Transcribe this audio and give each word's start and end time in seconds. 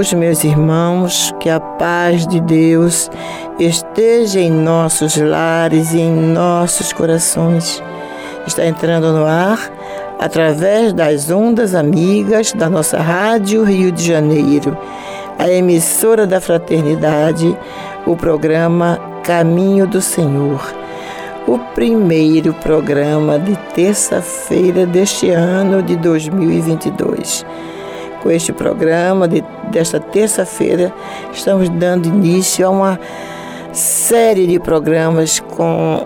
Amigos, 0.00 0.14
meus 0.14 0.44
irmãos, 0.44 1.34
que 1.38 1.50
a 1.50 1.60
paz 1.60 2.26
de 2.26 2.40
Deus 2.40 3.10
esteja 3.58 4.40
em 4.40 4.50
nossos 4.50 5.14
lares 5.18 5.92
e 5.92 6.00
em 6.00 6.10
nossos 6.10 6.90
corações. 6.90 7.82
Está 8.46 8.64
entrando 8.64 9.12
no 9.12 9.26
ar 9.26 9.58
através 10.18 10.94
das 10.94 11.30
ondas 11.30 11.74
amigas 11.74 12.52
da 12.54 12.70
nossa 12.70 12.98
Rádio 12.98 13.62
Rio 13.62 13.92
de 13.92 14.02
Janeiro, 14.02 14.76
a 15.38 15.50
emissora 15.50 16.26
da 16.26 16.40
Fraternidade, 16.40 17.54
o 18.06 18.16
programa 18.16 18.98
Caminho 19.22 19.86
do 19.86 20.00
Senhor. 20.00 20.74
O 21.46 21.58
primeiro 21.74 22.54
programa 22.54 23.38
de 23.38 23.54
terça-feira 23.74 24.86
deste 24.86 25.28
ano 25.28 25.82
de 25.82 25.96
2022 25.96 27.44
com 28.20 28.30
este 28.30 28.52
programa 28.52 29.26
de, 29.26 29.42
desta 29.70 29.98
terça-feira, 29.98 30.92
estamos 31.32 31.68
dando 31.68 32.06
início 32.06 32.66
a 32.66 32.70
uma 32.70 33.00
série 33.72 34.46
de 34.46 34.58
programas 34.58 35.40
com, 35.40 36.04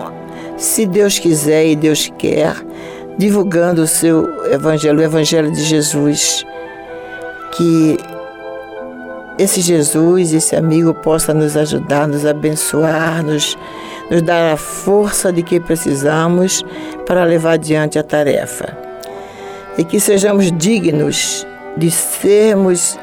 se 0.56 0.86
Deus 0.86 1.19
quiser 1.19 1.66
e 1.66 1.76
Deus 1.76 2.12
quer, 2.19 2.54
divulgando 3.19 3.82
o 3.82 3.86
seu 3.86 4.47
evangelho, 4.53 4.98
o 4.98 5.03
evangelho 5.03 5.50
de 5.50 5.62
Jesus. 5.62 6.44
Que 7.56 7.98
esse 9.38 9.60
Jesus, 9.60 10.32
esse 10.32 10.54
amigo 10.54 10.94
possa 10.94 11.34
nos 11.34 11.56
ajudar, 11.56 12.06
nos 12.06 12.24
abençoar, 12.24 13.22
nos, 13.24 13.56
nos 14.10 14.22
dar 14.22 14.53
a 14.53 14.56
força 14.56 15.32
de 15.32 15.42
que 15.42 15.58
precisamos 15.58 16.64
para 17.06 17.24
levar 17.24 17.53
adiante 17.53 17.98
a 17.98 18.03
tarefa. 18.03 18.76
E 19.76 19.84
que 19.84 19.98
sejamos 19.98 20.53
dignos 20.53 21.44
de 21.76 21.91
sermos 21.91 22.97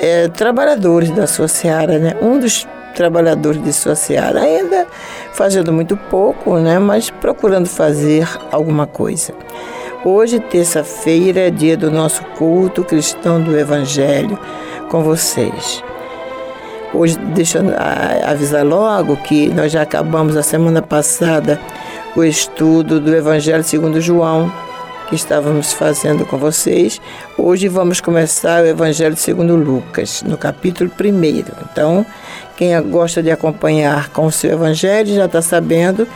é, 0.00 0.28
trabalhadores 0.28 1.10
da 1.10 1.26
sua 1.26 1.48
seara, 1.48 1.98
né? 1.98 2.16
Um 2.20 2.38
dos 2.38 2.66
trabalhadores 2.94 3.62
de 3.62 3.72
sua 3.72 3.94
seara, 3.94 4.40
ainda 4.40 4.86
fazendo 5.32 5.72
muito 5.72 5.96
pouco, 5.96 6.58
né? 6.58 6.78
Mas 6.78 7.10
procurando 7.10 7.66
fazer 7.66 8.28
alguma 8.52 8.86
coisa. 8.86 9.34
Hoje, 10.04 10.38
terça-feira, 10.38 11.40
é 11.40 11.50
dia 11.50 11.76
do 11.76 11.90
nosso 11.90 12.22
culto 12.36 12.84
cristão 12.84 13.40
do 13.40 13.58
Evangelho 13.58 14.38
com 14.90 15.02
vocês. 15.02 15.82
Hoje, 16.92 17.18
deixa 17.34 17.58
eu 17.58 17.64
avisar 18.28 18.64
logo 18.64 19.16
que 19.16 19.48
nós 19.48 19.72
já 19.72 19.82
acabamos 19.82 20.36
a 20.36 20.42
semana 20.42 20.80
passada 20.80 21.58
o 22.14 22.22
estudo 22.22 23.00
do 23.00 23.14
Evangelho 23.14 23.64
segundo 23.64 24.00
João, 24.00 24.52
que 25.08 25.14
estávamos 25.14 25.72
fazendo 25.72 26.24
com 26.24 26.38
vocês. 26.38 27.00
Hoje 27.36 27.68
vamos 27.68 28.00
começar 28.00 28.62
o 28.62 28.66
Evangelho 28.66 29.16
segundo 29.16 29.54
Lucas, 29.54 30.22
no 30.22 30.38
capítulo 30.38 30.90
1. 30.90 31.44
Então, 31.70 32.06
quem 32.56 32.80
gosta 32.90 33.22
de 33.22 33.30
acompanhar 33.30 34.08
com 34.10 34.26
o 34.26 34.32
seu 34.32 34.52
Evangelho 34.52 35.14
já 35.14 35.26
está 35.26 35.42
sabendo 35.42 36.08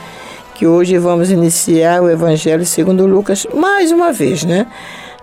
que 0.55 0.65
hoje 0.65 0.97
vamos 0.97 1.29
iniciar 1.29 2.01
o 2.01 2.09
Evangelho 2.09 2.65
segundo 2.65 3.05
Lucas 3.05 3.45
mais 3.53 3.91
uma 3.91 4.11
vez, 4.11 4.43
né? 4.43 4.67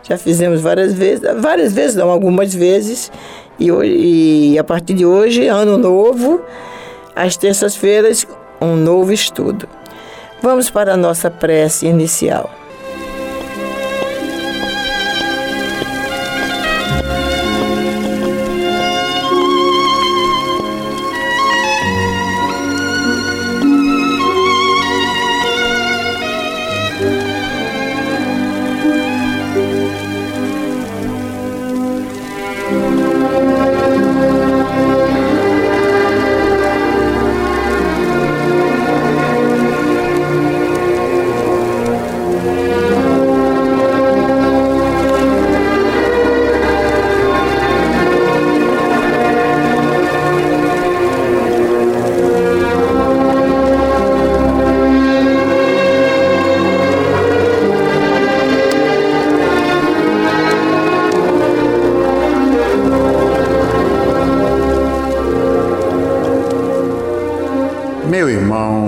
Já 0.03 0.16
fizemos 0.16 0.60
várias 0.60 0.94
vezes, 0.94 1.22
várias 1.41 1.72
vezes, 1.72 1.97
não, 1.97 2.10
algumas 2.10 2.55
vezes, 2.55 3.10
e, 3.59 3.72
hoje, 3.72 3.93
e 3.93 4.59
a 4.59 4.62
partir 4.62 4.94
de 4.94 5.05
hoje, 5.05 5.49
ano 5.49 5.76
novo, 5.76 6.41
às 7.15 7.37
terças-feiras, 7.37 8.25
um 8.60 8.76
novo 8.76 9.12
estudo. 9.12 9.69
Vamos 10.41 10.71
para 10.71 10.94
a 10.94 10.97
nossa 10.97 11.28
prece 11.28 11.87
inicial. 11.87 12.49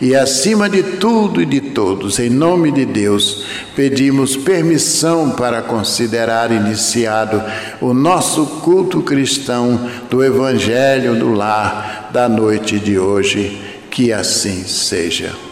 e 0.00 0.14
acima 0.14 0.68
de 0.68 0.82
tudo 0.82 1.40
e 1.40 1.46
de 1.46 1.60
todos, 1.60 2.18
em 2.18 2.30
nome 2.30 2.70
de 2.72 2.84
Deus, 2.84 3.44
pedimos 3.74 4.36
permissão 4.36 5.30
para 5.30 5.62
considerar 5.62 6.50
iniciado 6.50 7.42
o 7.80 7.92
nosso 7.92 8.46
culto 8.60 9.02
cristão 9.02 9.90
do 10.10 10.22
Evangelho 10.22 11.18
do 11.18 11.32
Lar 11.32 12.10
da 12.12 12.28
noite 12.28 12.78
de 12.78 12.98
hoje. 12.98 13.60
Que 13.90 14.12
assim 14.12 14.64
seja. 14.64 15.43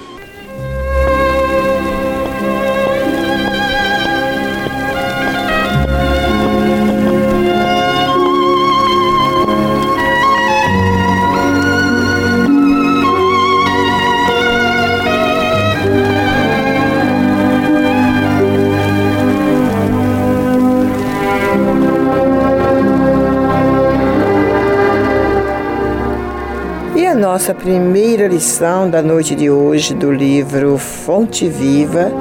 Nossa 27.33 27.55
primeira 27.55 28.29
lição 28.29 28.91
da 28.91 29.01
noite 29.01 29.35
de 29.35 29.49
hoje 29.49 29.95
do 29.95 30.13
livro 30.13 30.77
Fonte 30.77 31.49
Viva, 31.49 32.13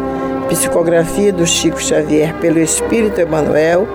psicografia 0.48 1.34
do 1.34 1.46
Chico 1.46 1.82
Xavier 1.82 2.34
pelo 2.36 2.60
Espírito 2.60 3.20
Emanuel, 3.20 3.86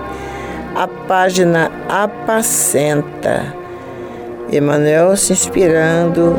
a 0.75 0.87
página 0.87 1.71
Apacenta. 1.89 3.51
Emmanuel 4.51 5.17
se 5.17 5.33
inspirando 5.33 6.35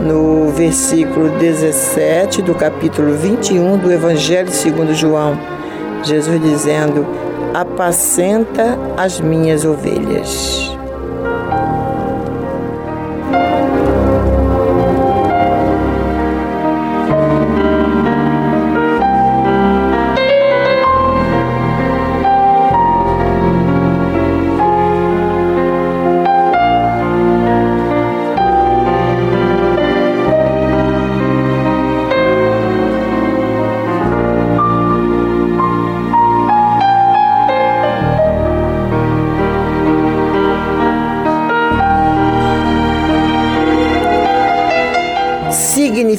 no 0.00 0.48
versículo 0.52 1.28
17 1.38 2.40
do 2.40 2.54
capítulo 2.54 3.12
21 3.12 3.76
do 3.76 3.92
Evangelho 3.92 4.50
segundo 4.50 4.94
João. 4.94 5.38
Jesus 6.02 6.40
dizendo: 6.40 7.06
Apacenta 7.52 8.78
as 8.96 9.20
minhas 9.20 9.66
ovelhas. 9.66 10.73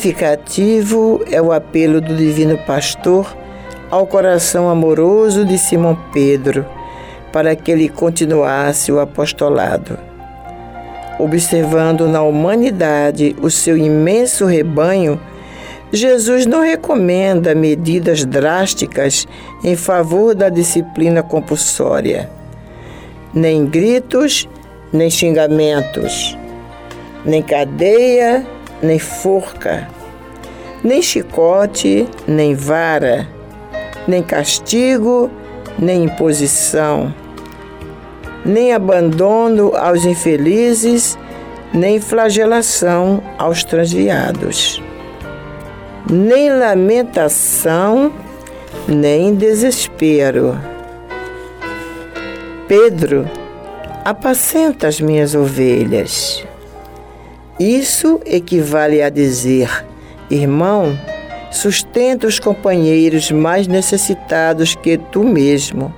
Significativo 0.05 1.25
é 1.31 1.41
o 1.41 1.51
apelo 1.51 1.99
do 1.99 2.15
Divino 2.15 2.59
Pastor 2.59 3.35
ao 3.89 4.05
coração 4.05 4.69
amoroso 4.69 5.43
de 5.43 5.57
Simão 5.57 5.97
Pedro 6.13 6.63
para 7.33 7.55
que 7.55 7.71
ele 7.71 7.89
continuasse 7.89 8.91
o 8.91 8.99
apostolado. 8.99 9.97
Observando 11.17 12.07
na 12.07 12.21
humanidade 12.21 13.35
o 13.41 13.49
seu 13.49 13.75
imenso 13.75 14.45
rebanho, 14.45 15.19
Jesus 15.91 16.45
não 16.45 16.61
recomenda 16.61 17.55
medidas 17.55 18.23
drásticas 18.23 19.27
em 19.63 19.75
favor 19.75 20.35
da 20.35 20.49
disciplina 20.49 21.23
compulsória, 21.23 22.29
nem 23.33 23.65
gritos, 23.65 24.47
nem 24.93 25.09
xingamentos, 25.09 26.37
nem 27.25 27.41
cadeia, 27.41 28.45
nem 28.83 28.99
forca, 28.99 29.94
nem 30.85 31.01
chicote, 31.01 32.07
nem 32.27 32.53
vara, 32.53 33.27
nem 34.07 34.21
castigo, 34.21 35.31
nem 35.79 36.03
imposição, 36.03 37.11
nem 38.45 38.71
abandono 38.71 39.75
aos 39.75 40.05
infelizes, 40.05 41.17
nem 41.73 41.99
flagelação 41.99 43.19
aos 43.35 43.63
transviados, 43.63 44.79
nem 46.07 46.51
lamentação, 46.51 48.13
nem 48.87 49.33
desespero. 49.33 50.55
Pedro, 52.67 53.27
apacenta 54.03 54.87
as 54.87 55.01
minhas 55.01 55.33
ovelhas. 55.33 56.45
Isso 57.59 58.21
equivale 58.23 59.01
a 59.01 59.09
dizer, 59.09 59.83
irmão, 60.29 60.97
sustenta 61.51 62.27
os 62.27 62.39
companheiros 62.39 63.31
mais 63.31 63.67
necessitados 63.67 64.75
que 64.75 64.97
tu 64.97 65.23
mesmo. 65.23 65.93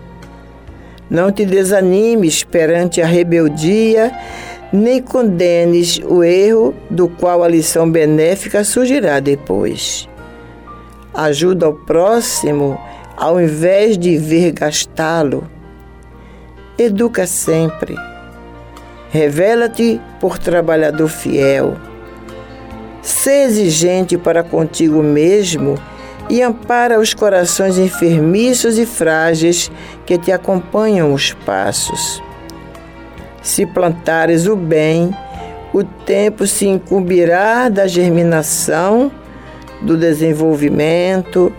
Não 1.10 1.32
te 1.32 1.46
desanimes 1.46 2.44
perante 2.44 3.02
a 3.02 3.06
rebeldia, 3.06 4.12
nem 4.72 5.02
condenes 5.02 6.00
o 6.04 6.24
erro 6.24 6.74
do 6.90 7.08
qual 7.08 7.44
a 7.44 7.48
lição 7.48 7.90
benéfica 7.90 8.64
surgirá 8.64 9.20
depois. 9.20 10.08
Ajuda 11.14 11.70
o 11.70 11.74
próximo 11.74 12.78
ao 13.16 13.42
invés 13.42 13.98
de 13.98 14.18
ver 14.18 14.52
gastá-lo. 14.52 15.50
Educa 16.78 17.26
sempre. 17.26 17.96
Revela-te 19.10 20.00
por 20.20 20.38
trabalhador 20.38 21.08
fiel. 21.08 21.76
Sê 23.08 23.44
exigente 23.44 24.18
para 24.18 24.44
contigo 24.44 25.02
mesmo 25.02 25.76
e 26.30 26.42
ampara 26.42 27.00
os 27.00 27.14
corações 27.14 27.78
enfermiços 27.78 28.78
e 28.78 28.86
frágeis 28.86 29.72
que 30.06 30.18
te 30.18 30.30
acompanham 30.30 31.14
os 31.14 31.32
passos. 31.46 32.22
Se 33.42 33.66
plantares 33.66 34.46
o 34.46 34.58
bem, 34.58 35.16
o 35.74 35.86
tempo 35.86 36.46
se 36.46 36.68
incumbirá 36.68 37.70
da 37.70 37.88
germinação, 37.88 39.10
do 39.82 39.96
desenvolvimento, 39.96 41.54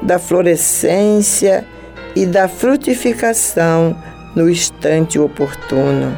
da 0.00 0.20
florescência 0.20 1.66
e 2.14 2.24
da 2.24 2.46
frutificação 2.46 3.96
no 4.36 4.48
instante 4.48 5.18
oportuno. 5.18 6.16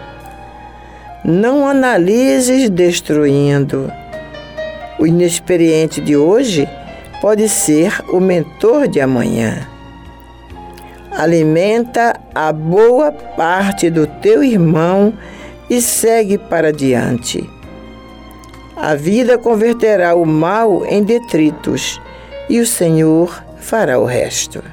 Não 1.24 1.66
analises 1.66 2.68
destruindo. 2.68 3.90
O 5.04 5.06
inexperiente 5.06 6.00
de 6.00 6.16
hoje 6.16 6.66
pode 7.20 7.46
ser 7.46 8.02
o 8.08 8.18
mentor 8.18 8.88
de 8.88 9.02
amanhã. 9.02 9.68
Alimenta 11.10 12.18
a 12.34 12.50
boa 12.50 13.12
parte 13.12 13.90
do 13.90 14.06
teu 14.06 14.42
irmão 14.42 15.12
e 15.68 15.82
segue 15.82 16.38
para 16.38 16.72
diante. 16.72 17.46
A 18.74 18.94
vida 18.94 19.36
converterá 19.36 20.14
o 20.14 20.24
mal 20.24 20.86
em 20.86 21.02
detritos 21.02 22.00
e 22.48 22.58
o 22.58 22.66
Senhor 22.66 23.44
fará 23.58 23.98
o 23.98 24.06
resto. 24.06 24.64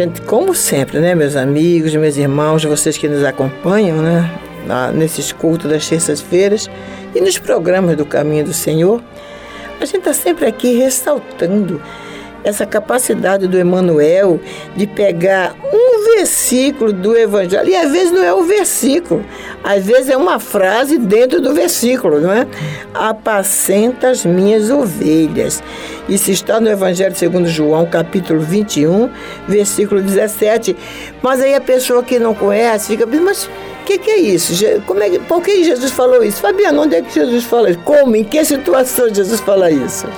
Gente, 0.00 0.22
como 0.22 0.54
sempre, 0.54 0.98
né, 0.98 1.14
meus 1.14 1.36
amigos, 1.36 1.94
meus 1.94 2.16
irmãos, 2.16 2.64
vocês 2.64 2.96
que 2.96 3.06
nos 3.06 3.22
acompanham, 3.22 3.98
né, 3.98 4.30
nesses 4.94 5.30
cultos 5.30 5.70
das 5.70 5.86
terças-feiras 5.86 6.70
e 7.14 7.20
nos 7.20 7.38
programas 7.38 7.96
do 7.96 8.06
Caminho 8.06 8.44
do 8.44 8.54
Senhor, 8.54 9.02
a 9.78 9.84
gente 9.84 9.98
está 9.98 10.14
sempre 10.14 10.46
aqui 10.46 10.74
ressaltando 10.74 11.82
essa 12.42 12.64
capacidade 12.64 13.46
do 13.46 13.60
Emmanuel 13.60 14.40
de 14.74 14.86
pegar 14.86 15.54
um 15.70 16.14
versículo 16.16 16.94
do 16.94 17.14
Evangelho, 17.14 17.68
e 17.68 17.76
às 17.76 17.92
vezes 17.92 18.10
não 18.10 18.22
é 18.22 18.32
um 18.32 18.46
versículo, 18.46 19.22
às 19.62 19.84
vezes 19.84 20.08
é 20.08 20.16
uma 20.16 20.38
frase 20.38 20.96
dentro 20.96 21.42
do 21.42 21.52
versículo, 21.52 22.20
não 22.20 22.32
é? 22.32 22.46
Apacenta 22.94 24.08
as 24.08 24.24
minhas 24.24 24.70
ovelhas. 24.70 25.62
Isso 26.10 26.32
está 26.32 26.60
no 26.60 26.68
Evangelho 26.68 27.14
segundo 27.14 27.48
João, 27.48 27.86
capítulo 27.86 28.40
21, 28.40 29.08
versículo 29.46 30.02
17. 30.02 30.76
Mas 31.22 31.40
aí 31.40 31.54
a 31.54 31.60
pessoa 31.60 32.02
que 32.02 32.18
não 32.18 32.34
conhece 32.34 32.88
fica, 32.88 33.06
mas 33.06 33.44
o 33.44 33.84
que, 33.84 33.96
que, 33.96 34.10
é 34.10 34.18
isso? 34.18 34.52
Como 34.86 35.00
é, 35.00 35.20
por 35.20 35.40
que 35.40 35.62
Jesus 35.62 35.92
falou 35.92 36.24
isso? 36.24 36.40
Fabiana, 36.40 36.80
onde 36.80 36.96
é 36.96 37.02
que 37.02 37.14
Jesus 37.14 37.44
fala 37.44 37.70
isso? 37.70 37.78
Como? 37.84 38.16
Em 38.16 38.24
que 38.24 38.44
situação 38.44 39.08
Jesus 39.14 39.38
fala 39.38 39.70
isso? 39.70 40.08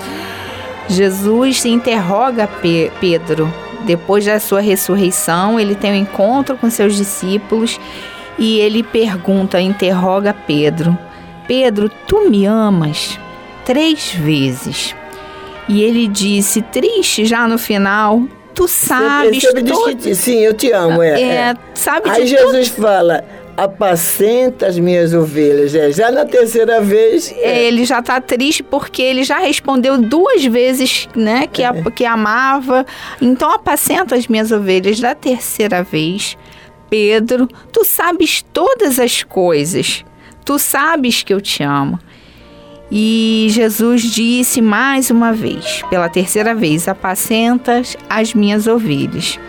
Jesus 0.89 1.63
interroga 1.67 2.49
Pedro. 2.99 3.53
Depois 3.85 4.25
da 4.25 4.41
sua 4.41 4.61
ressurreição, 4.61 5.61
ele 5.61 5.75
tem 5.75 5.93
um 5.93 5.97
encontro 5.97 6.57
com 6.57 6.71
seus 6.71 6.97
discípulos 6.97 7.79
e 8.39 8.61
ele 8.61 8.83
pergunta, 8.83 9.61
interroga 9.61 10.33
Pedro: 10.33 10.97
Pedro, 11.47 11.91
tu 12.07 12.31
me 12.31 12.47
amas? 12.47 13.19
Três 13.67 14.13
vezes. 14.13 14.95
E 15.69 15.83
ele 15.83 16.09
disse, 16.09 16.61
triste 16.62 17.25
já 17.25 17.47
no 17.47 17.59
final, 17.59 18.23
tu 18.54 18.66
sabes. 18.69 19.42
Sempre, 19.42 19.62
sempre 19.62 19.97
todo... 19.97 20.14
Sim, 20.14 20.38
eu 20.40 20.54
te 20.54 20.71
amo. 20.73 21.02
É, 21.02 21.21
é, 21.21 21.35
é. 21.35 21.54
sabe 21.75 22.11
Aí 22.11 22.26
Jesus 22.26 22.71
todo... 22.71 22.85
fala: 22.85 23.25
apacenta 23.57 24.66
as 24.66 24.78
minhas 24.78 25.14
ovelhas. 25.14 25.75
É, 25.75 25.92
já 25.92 26.11
na 26.11 26.25
terceira 26.25 26.81
vez. 26.81 27.33
É. 27.38 27.64
Ele 27.64 27.85
já 27.85 28.00
está 28.00 28.21
triste 28.21 28.62
porque 28.62 29.02
ele 29.02 29.25
já 29.25 29.38
respondeu 29.38 29.99
duas 29.99 30.45
vezes, 30.45 31.09
né, 31.14 31.47
que, 31.47 31.62
a, 31.62 31.71
é. 31.71 31.90
que 31.90 32.04
amava. 32.04 32.85
Então 33.21 33.50
apacenta 33.50 34.14
as 34.14 34.26
minhas 34.26 34.50
ovelhas. 34.50 35.00
Da 35.00 35.14
terceira 35.14 35.83
vez, 35.83 36.37
Pedro, 36.90 37.49
tu 37.73 37.85
sabes 37.85 38.45
todas 38.52 38.99
as 38.99 39.23
coisas. 39.23 40.04
Tu 40.45 40.59
sabes 40.59 41.23
que 41.23 41.33
eu 41.33 41.40
te 41.40 41.62
amo. 41.62 41.99
E 42.95 43.47
Jesus 43.49 44.03
disse 44.03 44.61
mais 44.61 45.11
uma 45.11 45.33
vez, 45.33 45.83
pela 45.89 46.11
terceira 46.11 46.55
vez: 46.55 46.87
apacentas 46.87 47.97
as 48.07 48.35
minhas 48.35 48.67
ovelhas. 48.67 49.41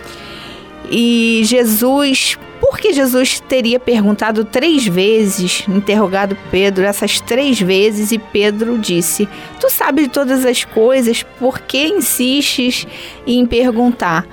E 0.89 1.41
Jesus 1.43 2.37
por 2.61 2.79
que 2.79 2.93
Jesus 2.93 3.41
teria 3.41 3.77
perguntado 3.77 4.45
três 4.45 4.87
vezes, 4.87 5.65
interrogado 5.67 6.37
Pedro 6.49 6.85
essas 6.85 7.19
três 7.19 7.59
vezes, 7.59 8.13
e 8.13 8.17
Pedro 8.17 8.77
disse: 8.79 9.27
Tu 9.59 9.69
sabes 9.69 10.05
de 10.05 10.09
todas 10.09 10.45
as 10.45 10.63
coisas, 10.63 11.23
por 11.37 11.59
que 11.59 11.85
insistes 11.85 12.87
em 13.27 13.45
perguntar? 13.45 14.25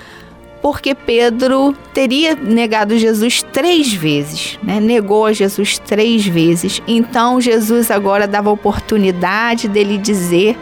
Porque 0.62 0.94
Pedro 0.94 1.74
teria 1.94 2.34
negado 2.34 2.98
Jesus 2.98 3.42
três 3.42 3.92
vezes, 3.92 4.58
né? 4.62 4.78
negou 4.80 5.26
a 5.26 5.32
Jesus 5.32 5.78
três 5.78 6.26
vezes. 6.26 6.82
Então 6.86 7.40
Jesus 7.40 7.90
agora 7.90 8.26
dava 8.26 8.50
a 8.50 8.52
oportunidade 8.52 9.68
dele 9.68 9.96
dizer 9.96 10.58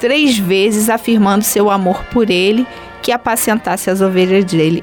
três 0.00 0.38
vezes, 0.38 0.88
afirmando 0.88 1.44
seu 1.44 1.70
amor 1.70 2.02
por 2.06 2.30
ele, 2.30 2.66
que 3.02 3.12
apacentasse 3.12 3.90
as 3.90 4.00
ovelhas 4.00 4.44
dele 4.44 4.82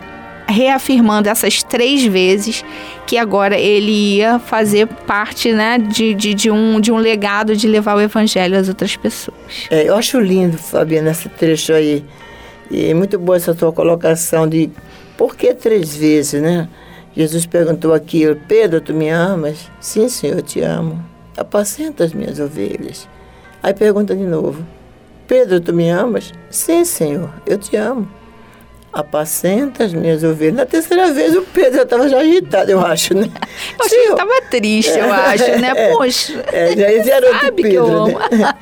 reafirmando 0.50 1.27
essas 1.27 1.62
três 1.62 2.06
vezes 2.06 2.63
que 3.06 3.18
agora 3.18 3.58
ele 3.58 4.16
ia 4.16 4.39
fazer 4.39 4.88
parte 4.88 5.51
né, 5.51 5.77
de, 5.77 6.13
de, 6.13 6.34
de, 6.34 6.50
um, 6.50 6.80
de 6.80 6.92
um 6.92 6.98
legado 6.98 7.56
de 7.56 7.68
levar 7.68 7.96
o 7.96 8.01
evangelho 8.01 8.58
às 8.58 8.70
outras 8.70 8.96
pessoas. 8.96 9.38
É, 9.70 9.89
eu 9.89 9.96
acho 9.96 10.20
lindo, 10.20 10.58
Fabiana, 10.58 11.12
esse 11.12 11.27
trecho 11.30 11.74
aí. 11.74 12.04
E 12.69 12.93
muito 12.93 13.17
boa 13.17 13.38
essa 13.38 13.55
tua 13.55 13.71
colocação 13.71 14.47
de 14.47 14.69
por 15.17 15.36
que 15.36 15.53
três 15.53 15.95
vezes, 15.95 16.41
né? 16.41 16.69
Jesus 17.15 17.45
perguntou 17.45 17.93
aqui, 17.93 18.24
Pedro, 18.47 18.79
tu 18.79 18.93
me 18.93 19.09
amas? 19.09 19.71
Sim, 19.79 20.07
Senhor, 20.07 20.38
eu 20.38 20.43
te 20.43 20.62
amo. 20.62 21.03
Apacenta 21.36 22.03
as 22.03 22.13
minhas 22.13 22.39
ovelhas. 22.39 23.07
Aí 23.63 23.74
pergunta 23.74 24.15
de 24.15 24.24
novo, 24.24 24.63
Pedro, 25.27 25.59
tu 25.59 25.74
me 25.74 25.89
amas? 25.89 26.31
Sim, 26.50 26.86
Senhor, 26.86 27.31
eu 27.45 27.57
te 27.57 27.75
amo 27.75 28.07
apacenta 29.00 29.83
as 29.83 29.93
minhas 29.93 30.24
ovelhas. 30.24 30.55
Na 30.55 30.65
terceira 30.65 31.12
vez 31.13 31.36
o 31.36 31.41
Pedro 31.41 31.83
estava 31.83 32.09
já 32.09 32.19
agitado, 32.19 32.71
eu 32.71 32.79
acho, 32.79 33.13
né? 33.13 33.29
Eu 33.77 33.86
acho 33.86 33.89
que 33.89 33.95
ele 33.95 34.12
estava 34.12 34.41
triste, 34.50 34.97
eu 34.97 35.13
acho, 35.13 35.51
né? 35.59 35.74
É, 35.77 35.91
Poxa, 35.91 36.45
é, 36.51 37.03
já 37.03 37.15
era 37.15 37.27
outro 37.33 37.53
Pedro, 37.53 37.69
que 37.69 37.75
eu 37.75 37.86
amo. 37.86 38.19
Né? 38.19 38.53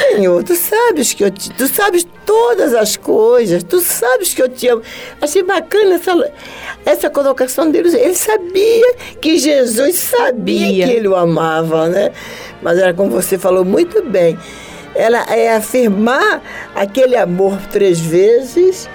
Senhor, 0.00 0.42
tu 0.42 0.54
sabes 0.54 1.12
que 1.12 1.24
eu 1.24 1.30
te, 1.30 1.50
tu 1.50 1.66
sabes 1.66 2.06
todas 2.24 2.74
as 2.74 2.96
coisas, 2.96 3.62
tu 3.62 3.80
sabes 3.80 4.32
que 4.32 4.42
eu 4.42 4.48
te 4.48 4.68
amo. 4.68 4.82
Achei 5.20 5.42
bacana 5.42 5.94
essa, 5.94 6.32
essa 6.84 7.10
colocação 7.10 7.70
deles. 7.70 7.94
Ele 7.94 8.14
sabia 8.14 8.94
que 9.20 9.38
Jesus 9.38 9.96
sabia, 9.96 10.26
sabia 10.26 10.86
que 10.86 10.92
ele 10.92 11.08
o 11.08 11.16
amava, 11.16 11.88
né? 11.88 12.12
Mas 12.62 12.78
era 12.78 12.94
como 12.94 13.10
você 13.10 13.38
falou 13.38 13.64
muito 13.64 14.02
bem. 14.02 14.38
Ela 14.94 15.22
é 15.32 15.54
afirmar 15.54 16.42
aquele 16.74 17.16
amor 17.16 17.56
três 17.70 18.00
vezes 18.00 18.88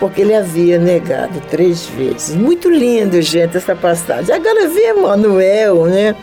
porque 0.00 0.22
ele 0.22 0.34
havia 0.34 0.78
negado 0.78 1.40
três 1.50 1.86
vezes. 1.86 2.34
Muito 2.34 2.70
lindo, 2.70 3.20
gente, 3.20 3.56
essa 3.56 3.76
passagem. 3.76 4.34
Agora 4.34 4.66
vê 4.66 4.94
Manuel, 4.94 5.84
né? 5.84 6.16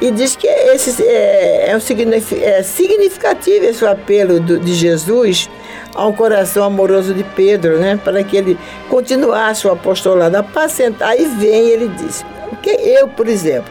E 0.00 0.10
diz 0.10 0.34
que 0.34 0.46
esse 0.46 1.02
é, 1.02 1.70
é, 1.70 1.76
um, 1.76 2.42
é 2.42 2.62
significativo 2.62 3.64
esse 3.66 3.84
apelo 3.84 4.40
do, 4.40 4.58
de 4.58 4.74
Jesus 4.74 5.50
ao 5.94 6.12
coração 6.12 6.64
amoroso 6.64 7.12
de 7.12 7.22
Pedro, 7.22 7.78
né? 7.78 8.00
Para 8.02 8.24
que 8.24 8.36
ele 8.36 8.58
continuasse 8.88 9.66
o 9.66 9.72
apostolado, 9.72 10.36
apacentar. 10.36 11.10
Aí 11.10 11.26
vem 11.26 11.68
ele 11.68 11.88
diz, 11.88 12.24
porque 12.48 12.70
eu, 12.70 13.08
por 13.08 13.28
exemplo, 13.28 13.70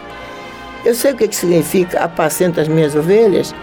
eu 0.85 0.93
sei 0.93 1.11
o 1.11 1.15
que, 1.15 1.27
que 1.27 1.35
significa 1.35 1.99
apacenta 1.99 2.61
as 2.61 2.67
minhas 2.67 2.95
ovelhas. 2.95 3.53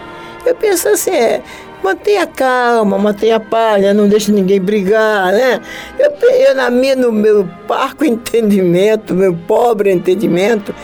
Eu 0.44 0.54
penso 0.54 0.88
assim, 0.88 1.10
é, 1.10 1.42
mantenha 1.82 2.26
calma, 2.26 2.98
mantenha 2.98 3.38
paz, 3.38 3.82
né? 3.82 3.92
não 3.92 4.08
deixe 4.08 4.32
ninguém 4.32 4.60
brigar, 4.60 5.32
né? 5.32 5.60
Eu, 5.98 6.12
eu 6.30 6.54
na 6.54 6.70
minha, 6.70 6.96
no 6.96 7.12
meu 7.12 7.48
parco 7.66 8.04
entendimento, 8.06 9.14
meu 9.14 9.34
pobre 9.34 9.92
entendimento, 9.92 10.74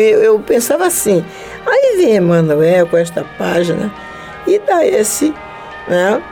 eu, 0.00 0.22
eu 0.22 0.38
pensava 0.40 0.86
assim, 0.86 1.24
aí 1.66 1.96
vem 1.98 2.16
Emmanuel 2.16 2.86
com 2.86 2.96
esta 2.96 3.24
página 3.38 3.92
e 4.46 4.58
dá 4.58 4.86
esse, 4.86 5.34
né? 5.88 6.22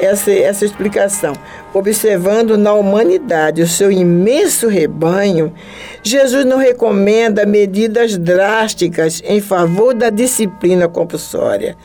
Essa, 0.00 0.30
essa 0.30 0.64
explicação. 0.64 1.32
Observando 1.74 2.56
na 2.56 2.72
humanidade 2.72 3.62
o 3.62 3.66
seu 3.66 3.90
imenso 3.90 4.68
rebanho, 4.68 5.52
Jesus 6.04 6.44
não 6.44 6.56
recomenda 6.56 7.44
medidas 7.44 8.16
drásticas 8.16 9.20
em 9.24 9.40
favor 9.40 9.92
da 9.94 10.08
disciplina 10.08 10.88
compulsória 10.88 11.76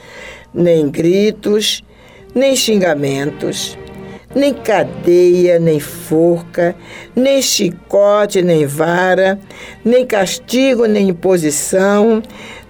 nem 0.53 0.89
gritos, 0.89 1.83
nem 2.35 2.55
xingamentos, 2.55 3.77
nem 4.35 4.53
cadeia, 4.53 5.59
nem 5.59 5.79
forca, 5.79 6.75
nem 7.15 7.41
chicote, 7.41 8.41
nem 8.41 8.65
vara, 8.65 9.39
nem 9.83 10.05
castigo, 10.05 10.85
nem 10.85 11.09
imposição, 11.09 12.21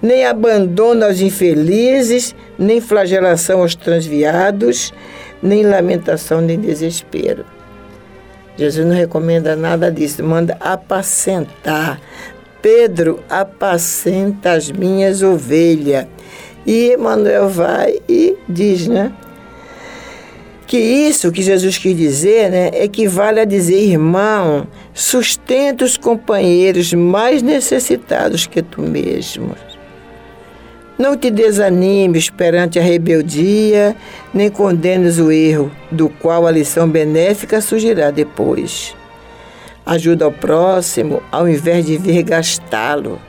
nem 0.02 0.26
abandono 0.26 1.06
aos 1.06 1.21
infelizes, 1.21 2.36
nem 2.58 2.82
flagelação 2.82 3.62
aos 3.62 3.76
transviados, 3.76 4.93
nem 5.41 5.63
lamentação, 5.63 6.41
nem 6.41 6.60
desespero. 6.60 7.45
Jesus 8.58 8.86
não 8.86 8.95
recomenda 8.95 9.56
nada 9.56 9.91
disso, 9.91 10.23
manda 10.23 10.58
apacentar. 10.60 11.99
Pedro, 12.62 13.19
apacenta 13.30 14.54
as 14.54 14.71
minhas 14.71 15.21
ovelhas. 15.21 16.06
E 16.65 16.93
Emmanuel 16.93 17.49
vai 17.49 17.99
e 18.08 18.38
diz, 18.47 18.88
né? 18.88 19.12
Que 20.73 20.79
isso 20.79 21.31
que 21.31 21.43
Jesus 21.43 21.77
quis 21.77 21.95
dizer, 21.95 22.49
né, 22.49 22.71
equivale 22.73 23.39
a 23.39 23.45
dizer, 23.45 23.77
irmão, 23.91 24.65
sustenta 24.91 25.86
os 25.86 25.97
companheiros 25.97 26.91
mais 26.95 27.43
necessitados 27.43 28.47
que 28.47 28.63
tu 28.63 28.81
mesmo. 28.81 29.55
Não 30.97 31.15
te 31.15 31.29
desanimes 31.29 32.31
perante 32.31 32.79
a 32.79 32.81
rebeldia, 32.81 33.95
nem 34.33 34.49
condenes 34.49 35.19
o 35.19 35.31
erro, 35.31 35.71
do 35.91 36.09
qual 36.09 36.47
a 36.47 36.51
lição 36.51 36.89
benéfica 36.89 37.62
surgirá 37.62 38.09
depois. 38.09 38.95
Ajuda 39.86 40.25
ao 40.25 40.31
próximo 40.31 41.21
ao 41.31 41.47
invés 41.47 41.86
de 41.86 41.97
vir 41.97 42.23
gastá-lo. 42.23 43.21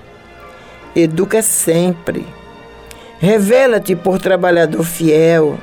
Educa 0.96 1.42
sempre 1.42 2.24
Revela-te 3.18 3.94
por 3.94 4.18
trabalhador 4.18 4.84
fiel. 4.84 5.58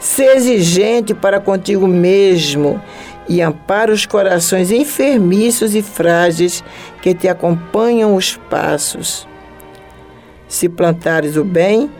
Sê 0.00 0.34
exigente 0.34 1.12
para 1.12 1.38
contigo 1.38 1.86
mesmo 1.86 2.80
e 3.28 3.42
ampara 3.42 3.92
os 3.92 4.06
corações 4.06 4.72
enfermiços 4.72 5.74
e 5.74 5.82
frágeis 5.82 6.64
que 7.02 7.14
te 7.14 7.28
acompanham 7.28 8.14
os 8.16 8.36
passos. 8.48 9.28
Se 10.48 10.68
plantares 10.68 11.36
o 11.36 11.44
bem, 11.44 11.90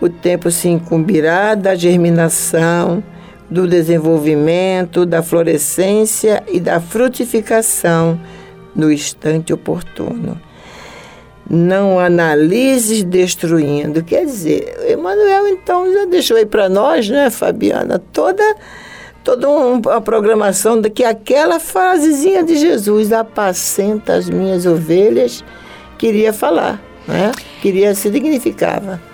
o 0.00 0.08
tempo 0.08 0.50
se 0.52 0.68
incumbirá 0.68 1.56
da 1.56 1.74
germinação, 1.74 3.02
do 3.50 3.66
desenvolvimento, 3.66 5.04
da 5.04 5.20
florescência 5.20 6.44
e 6.46 6.60
da 6.60 6.80
frutificação 6.80 8.20
no 8.74 8.92
instante 8.92 9.52
oportuno 9.52 10.40
não 11.48 11.98
analises 11.98 13.02
destruindo. 13.02 14.02
Quer 14.02 14.24
dizer, 14.24 14.76
Emmanuel 14.90 15.48
então 15.48 15.90
já 15.92 16.04
deixou 16.04 16.36
aí 16.36 16.46
para 16.46 16.68
nós, 16.68 17.08
né, 17.08 17.30
Fabiana, 17.30 17.98
toda 18.12 18.42
toda 19.24 19.46
uma 19.46 20.00
programação 20.00 20.80
de 20.80 20.88
que 20.88 21.04
aquela 21.04 21.60
frasezinha 21.60 22.42
de 22.42 22.56
Jesus, 22.56 23.12
apacenta 23.12 24.14
as 24.14 24.30
minhas 24.30 24.64
ovelhas, 24.64 25.44
queria 25.98 26.32
falar, 26.32 26.80
né? 27.06 27.32
Queria 27.60 27.94
significava. 27.94 29.07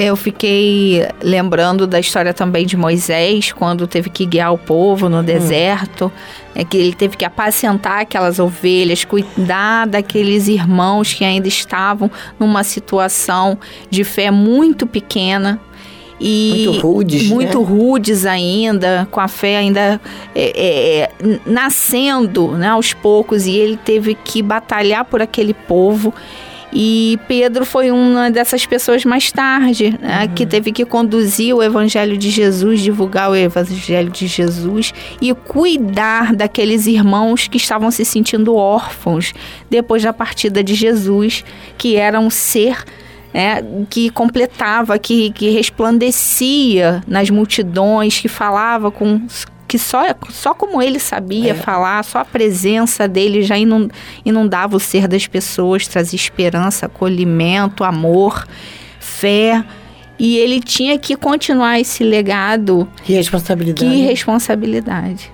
Eu 0.00 0.14
fiquei 0.14 1.04
lembrando 1.20 1.84
da 1.84 1.98
história 1.98 2.32
também 2.32 2.64
de 2.64 2.76
Moisés, 2.76 3.50
quando 3.52 3.84
teve 3.84 4.08
que 4.08 4.24
guiar 4.24 4.52
o 4.52 4.58
povo 4.58 5.08
no 5.08 5.18
hum. 5.18 5.24
deserto, 5.24 6.12
é 6.54 6.62
que 6.64 6.76
ele 6.76 6.94
teve 6.94 7.16
que 7.16 7.24
apacentar 7.24 8.02
aquelas 8.02 8.38
ovelhas, 8.38 9.04
cuidar 9.04 9.88
daqueles 9.88 10.46
irmãos 10.46 11.12
que 11.14 11.24
ainda 11.24 11.48
estavam 11.48 12.08
numa 12.38 12.62
situação 12.62 13.58
de 13.90 14.04
fé 14.04 14.30
muito 14.30 14.86
pequena, 14.86 15.60
e 16.20 16.64
muito 16.66 16.80
rudes, 16.80 17.28
muito 17.28 17.58
né? 17.58 17.66
rudes 17.66 18.24
ainda, 18.24 19.08
com 19.10 19.20
a 19.20 19.26
fé 19.26 19.56
ainda 19.56 20.00
é, 20.32 20.42
é, 20.42 21.00
é, 21.00 21.40
nascendo 21.44 22.52
né, 22.52 22.68
aos 22.68 22.92
poucos, 22.92 23.46
e 23.46 23.56
ele 23.56 23.76
teve 23.76 24.14
que 24.14 24.42
batalhar 24.42 25.04
por 25.04 25.20
aquele 25.20 25.54
povo. 25.54 26.14
E 26.72 27.18
Pedro 27.26 27.64
foi 27.64 27.90
uma 27.90 28.30
dessas 28.30 28.66
pessoas 28.66 29.04
mais 29.04 29.32
tarde, 29.32 29.98
né, 30.00 30.24
uhum. 30.24 30.34
que 30.34 30.44
teve 30.44 30.70
que 30.70 30.84
conduzir 30.84 31.54
o 31.54 31.62
Evangelho 31.62 32.16
de 32.18 32.30
Jesus, 32.30 32.80
divulgar 32.80 33.30
o 33.30 33.36
Evangelho 33.36 34.10
de 34.10 34.26
Jesus 34.26 34.92
e 35.20 35.32
cuidar 35.34 36.34
daqueles 36.34 36.86
irmãos 36.86 37.48
que 37.48 37.56
estavam 37.56 37.90
se 37.90 38.04
sentindo 38.04 38.54
órfãos 38.54 39.32
depois 39.70 40.02
da 40.02 40.12
partida 40.12 40.62
de 40.62 40.74
Jesus, 40.74 41.42
que 41.78 41.96
era 41.96 42.20
um 42.20 42.28
ser 42.28 42.84
é, 43.32 43.62
que 43.88 44.10
completava, 44.10 44.98
que, 44.98 45.30
que 45.30 45.50
resplandecia 45.50 47.02
nas 47.06 47.30
multidões, 47.30 48.18
que 48.18 48.28
falava 48.28 48.90
com 48.90 49.20
que 49.68 49.78
só, 49.78 50.02
só 50.30 50.54
como 50.54 50.80
ele 50.80 50.98
sabia 50.98 51.52
é. 51.52 51.54
falar, 51.54 52.02
só 52.02 52.20
a 52.20 52.24
presença 52.24 53.06
dele 53.06 53.42
já 53.42 53.56
inundava 54.24 54.76
o 54.76 54.80
ser 54.80 55.06
das 55.06 55.26
pessoas, 55.26 55.86
trazia 55.86 56.16
esperança, 56.16 56.86
acolhimento, 56.86 57.84
amor, 57.84 58.48
fé. 58.98 59.62
E 60.18 60.36
ele 60.38 60.60
tinha 60.60 60.98
que 60.98 61.14
continuar 61.14 61.78
esse 61.78 62.02
legado. 62.02 62.88
Que 63.04 63.12
responsabilidade. 63.12 63.88
Que 63.88 64.02
responsabilidade. 64.02 65.30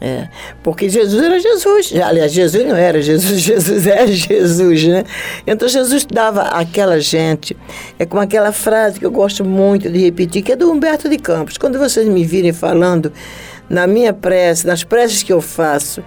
É, 0.00 0.28
porque 0.62 0.88
Jesus 0.88 1.20
era 1.20 1.40
Jesus. 1.40 1.92
Aliás, 2.00 2.32
Jesus 2.32 2.64
não 2.64 2.76
era 2.76 3.02
Jesus, 3.02 3.40
Jesus 3.42 3.86
era 3.86 4.06
Jesus, 4.06 4.84
né? 4.84 5.04
Então 5.44 5.68
Jesus 5.68 6.06
dava 6.06 6.42
àquela 6.42 7.00
gente, 7.00 7.56
é 7.98 8.06
com 8.06 8.20
aquela 8.20 8.52
frase 8.52 9.00
que 9.00 9.04
eu 9.04 9.10
gosto 9.10 9.44
muito 9.44 9.90
de 9.90 9.98
repetir, 9.98 10.42
que 10.42 10.52
é 10.52 10.56
do 10.56 10.70
Humberto 10.70 11.08
de 11.08 11.18
Campos. 11.18 11.58
Quando 11.58 11.78
vocês 11.80 12.06
me 12.06 12.24
virem 12.24 12.52
falando 12.52 13.12
na 13.68 13.86
minha 13.86 14.12
prece, 14.12 14.66
nas 14.66 14.84
preces 14.84 15.22
que 15.22 15.32
eu 15.32 15.40
faço, 15.40 16.02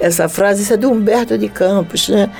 essa 0.00 0.28
frase, 0.28 0.62
isso 0.62 0.74
é 0.74 0.76
do 0.76 0.90
Humberto 0.90 1.36
de 1.36 1.48
Campos, 1.48 2.08
né? 2.08 2.30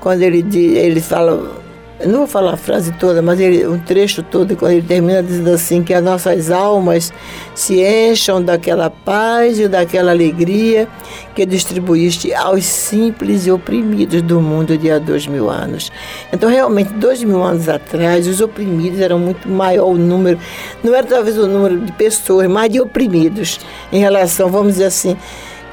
Quando 0.00 0.22
ele, 0.22 0.44
ele 0.76 1.00
fala 1.00 1.63
não 2.06 2.18
vou 2.18 2.26
falar 2.26 2.54
a 2.54 2.56
frase 2.56 2.92
toda, 2.92 3.22
mas 3.22 3.40
ele, 3.40 3.66
um 3.66 3.78
trecho 3.78 4.22
todo, 4.22 4.56
quando 4.56 4.72
ele 4.72 4.82
termina 4.82 5.22
dizendo 5.22 5.50
assim, 5.50 5.82
que 5.82 5.92
as 5.92 6.02
nossas 6.02 6.50
almas 6.50 7.12
se 7.54 7.82
encham 7.82 8.42
daquela 8.42 8.90
paz 8.90 9.58
e 9.58 9.68
daquela 9.68 10.10
alegria 10.10 10.88
que 11.34 11.44
distribuíste 11.44 12.32
aos 12.32 12.64
simples 12.64 13.46
e 13.46 13.50
oprimidos 13.50 14.22
do 14.22 14.40
mundo 14.40 14.76
de 14.76 14.90
há 14.90 14.98
dois 14.98 15.26
mil 15.26 15.50
anos. 15.50 15.90
Então, 16.32 16.48
realmente, 16.48 16.92
dois 16.94 17.22
mil 17.22 17.42
anos 17.42 17.68
atrás, 17.68 18.26
os 18.26 18.40
oprimidos 18.40 19.00
eram 19.00 19.18
muito 19.18 19.48
maior 19.48 19.88
o 19.88 19.96
número, 19.96 20.38
não 20.82 20.94
era 20.94 21.06
talvez 21.06 21.38
o 21.38 21.46
número 21.46 21.80
de 21.80 21.92
pessoas, 21.92 22.48
mas 22.48 22.70
de 22.70 22.80
oprimidos, 22.80 23.60
em 23.92 24.00
relação, 24.00 24.50
vamos 24.50 24.74
dizer 24.74 24.86
assim, 24.86 25.16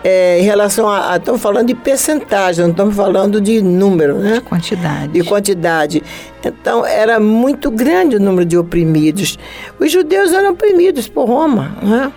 é, 0.03 0.39
em 0.39 0.43
relação 0.43 0.89
a, 0.89 1.17
Estamos 1.17 1.41
falando 1.41 1.67
de 1.67 1.75
percentagem, 1.75 2.63
não 2.63 2.71
estamos 2.71 2.95
falando 2.95 3.39
de 3.39 3.61
número, 3.61 4.17
né? 4.17 4.35
De 4.35 4.41
quantidade. 4.41 5.13
De 5.13 5.23
quantidade. 5.23 6.03
Então, 6.43 6.85
era 6.85 7.19
muito 7.19 7.69
grande 7.69 8.15
o 8.15 8.19
número 8.19 8.45
de 8.45 8.57
oprimidos. 8.57 9.37
Os 9.79 9.91
judeus 9.91 10.33
eram 10.33 10.51
oprimidos 10.51 11.07
por 11.07 11.27
Roma, 11.27 11.75
né? 11.81 12.11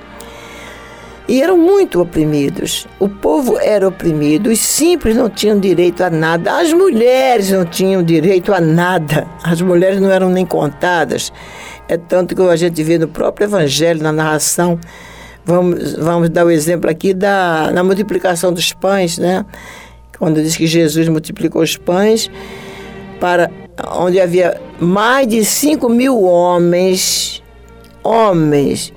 E 1.26 1.40
eram 1.42 1.56
muito 1.56 2.02
oprimidos. 2.02 2.86
O 2.98 3.08
povo 3.08 3.58
era 3.58 3.88
oprimido, 3.88 4.50
os 4.50 4.58
simples 4.58 5.16
não 5.16 5.30
tinham 5.30 5.58
direito 5.58 6.04
a 6.04 6.10
nada, 6.10 6.58
as 6.58 6.70
mulheres 6.70 7.50
não 7.50 7.64
tinham 7.64 8.02
direito 8.02 8.52
a 8.52 8.60
nada, 8.60 9.26
as 9.42 9.62
mulheres 9.62 9.98
não 10.00 10.10
eram 10.10 10.28
nem 10.28 10.44
contadas. 10.44 11.32
É 11.88 11.96
tanto 11.96 12.34
que 12.34 12.42
a 12.42 12.56
gente 12.56 12.82
vê 12.82 12.98
no 12.98 13.08
próprio 13.08 13.46
Evangelho, 13.46 14.02
na 14.02 14.12
narração 14.12 14.78
Vamos, 15.44 15.94
vamos 15.94 16.30
dar 16.30 16.46
o 16.46 16.50
exemplo 16.50 16.90
aqui 16.90 17.12
da 17.12 17.70
na 17.72 17.84
multiplicação 17.84 18.52
dos 18.52 18.72
pães, 18.72 19.18
né? 19.18 19.44
Quando 20.18 20.42
diz 20.42 20.56
que 20.56 20.66
Jesus 20.66 21.08
multiplicou 21.08 21.62
os 21.62 21.76
pães 21.76 22.30
para 23.20 23.50
onde 23.96 24.20
havia 24.20 24.60
mais 24.80 25.26
de 25.26 25.44
5 25.44 25.88
mil 25.88 26.22
homens, 26.22 27.42
homens, 28.02 28.92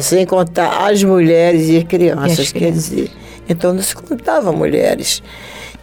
sem 0.00 0.26
contar 0.26 0.86
as 0.90 1.02
mulheres 1.02 1.68
e 1.68 1.78
as 1.78 1.84
crianças, 1.84 2.38
e 2.38 2.42
as 2.42 2.52
quer 2.52 2.72
dizer. 2.72 3.10
Então 3.48 3.72
não 3.72 3.82
se 3.82 3.94
contava 3.94 4.52
mulheres. 4.52 5.22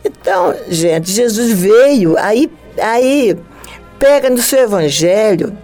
Então, 0.04 0.56
gente, 0.70 1.12
Jesus 1.12 1.52
veio, 1.52 2.18
aí, 2.18 2.50
aí 2.82 3.38
pega 3.98 4.30
no 4.30 4.42
seu 4.42 4.60
evangelho, 4.60 5.58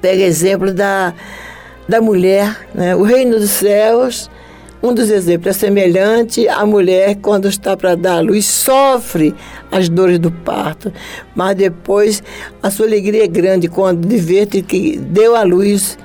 pega 0.00 0.22
exemplo 0.22 0.72
da 0.72 1.12
da 1.88 2.00
mulher, 2.00 2.66
né? 2.74 2.94
o 2.96 3.02
reino 3.02 3.38
dos 3.38 3.50
céus, 3.50 4.30
um 4.82 4.92
dos 4.92 5.10
exemplos 5.10 5.56
é 5.56 5.58
semelhante 5.58 6.46
à 6.46 6.66
mulher 6.66 7.16
quando 7.16 7.48
está 7.48 7.76
para 7.76 7.94
dar 7.94 8.22
luz, 8.22 8.44
sofre 8.44 9.34
as 9.72 9.88
dores 9.88 10.18
do 10.18 10.30
parto, 10.30 10.92
mas 11.34 11.56
depois 11.56 12.22
a 12.62 12.70
sua 12.70 12.86
alegria 12.86 13.24
é 13.24 13.26
grande 13.26 13.66
quando 13.66 14.06
de 14.06 14.16
ver 14.18 14.46
que 14.46 14.98
deu 14.98 15.34
à 15.34 15.42
luz 15.42 15.96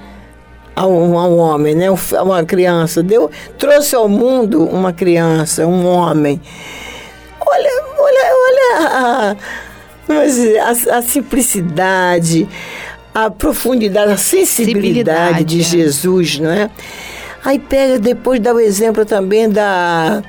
a 0.75 0.87
um, 0.87 1.19
a 1.19 1.27
um 1.27 1.37
homem, 1.39 1.75
né? 1.75 1.87
uma 1.91 2.45
criança, 2.45 3.03
deu, 3.03 3.29
trouxe 3.57 3.97
ao 3.97 4.07
mundo 4.07 4.63
uma 4.63 4.93
criança, 4.93 5.67
um 5.67 5.85
homem. 5.85 6.41
Olha, 7.45 7.69
olha, 7.97 8.31
olha 8.47 8.87
a, 8.87 9.35
a, 10.09 10.97
a 10.97 11.01
simplicidade, 11.01 12.47
a 13.13 13.29
profundidade, 13.29 14.11
a 14.11 14.17
sensibilidade 14.17 15.43
de 15.43 15.61
é. 15.61 15.63
Jesus, 15.63 16.39
não 16.39 16.51
é? 16.51 16.69
Aí 17.43 17.57
pega 17.57 17.97
depois 17.97 18.39
dá 18.39 18.53
o 18.53 18.59
exemplo 18.59 19.05
também 19.05 19.49
da 19.49 20.21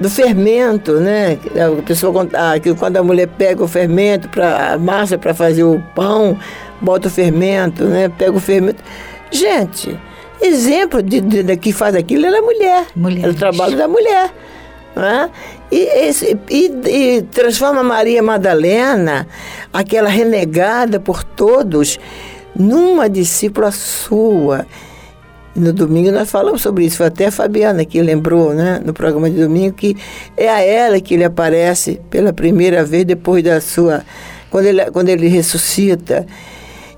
do 0.00 0.08
fermento, 0.08 0.94
né? 0.94 1.38
A 1.56 1.82
pessoa 1.82 2.26
que 2.62 2.74
quando 2.74 2.96
a 2.96 3.02
mulher 3.02 3.28
pega 3.28 3.62
o 3.62 3.68
fermento 3.68 4.28
para 4.28 4.74
a 4.74 4.78
massa 4.78 5.18
para 5.18 5.34
fazer 5.34 5.64
o 5.64 5.82
pão, 5.94 6.38
bota 6.80 7.08
o 7.08 7.10
fermento, 7.10 7.84
né? 7.84 8.08
Pega 8.08 8.32
o 8.32 8.40
fermento. 8.40 8.82
Gente, 9.30 9.98
exemplo 10.40 11.02
de, 11.02 11.20
de, 11.20 11.42
de 11.42 11.56
que 11.56 11.72
faz 11.72 11.94
aquilo 11.94 12.26
é 12.26 12.38
a 12.38 12.42
mulher. 12.42 12.86
mulher. 12.96 13.24
É 13.24 13.28
o 13.28 13.34
trabalho 13.34 13.76
da 13.76 13.88
mulher. 13.88 14.30
Né? 14.96 15.30
E, 15.74 15.88
esse, 16.06 16.38
e, 16.48 16.70
e, 16.86 17.22
transforma 17.22 17.82
Maria 17.82 18.22
Madalena, 18.22 19.26
aquela 19.72 20.08
renegada 20.08 21.00
por 21.00 21.24
todos, 21.24 21.98
numa 22.54 23.10
discípula 23.10 23.72
sua. 23.72 24.68
No 25.52 25.72
domingo 25.72 26.12
nós 26.12 26.30
falamos 26.30 26.62
sobre 26.62 26.84
isso, 26.84 26.98
foi 26.98 27.06
até 27.06 27.26
a 27.26 27.32
Fabiana 27.32 27.84
que 27.84 28.00
lembrou, 28.00 28.54
né, 28.54 28.80
no 28.84 28.94
programa 28.94 29.28
de 29.28 29.40
domingo, 29.40 29.74
que 29.74 29.96
é 30.36 30.48
a 30.48 30.60
ela 30.60 31.00
que 31.00 31.14
ele 31.14 31.24
aparece 31.24 32.00
pela 32.08 32.32
primeira 32.32 32.84
vez 32.84 33.04
depois 33.04 33.42
da 33.42 33.60
sua. 33.60 34.04
quando 34.52 34.66
ele, 34.66 34.88
quando 34.92 35.08
ele 35.08 35.26
ressuscita. 35.26 36.24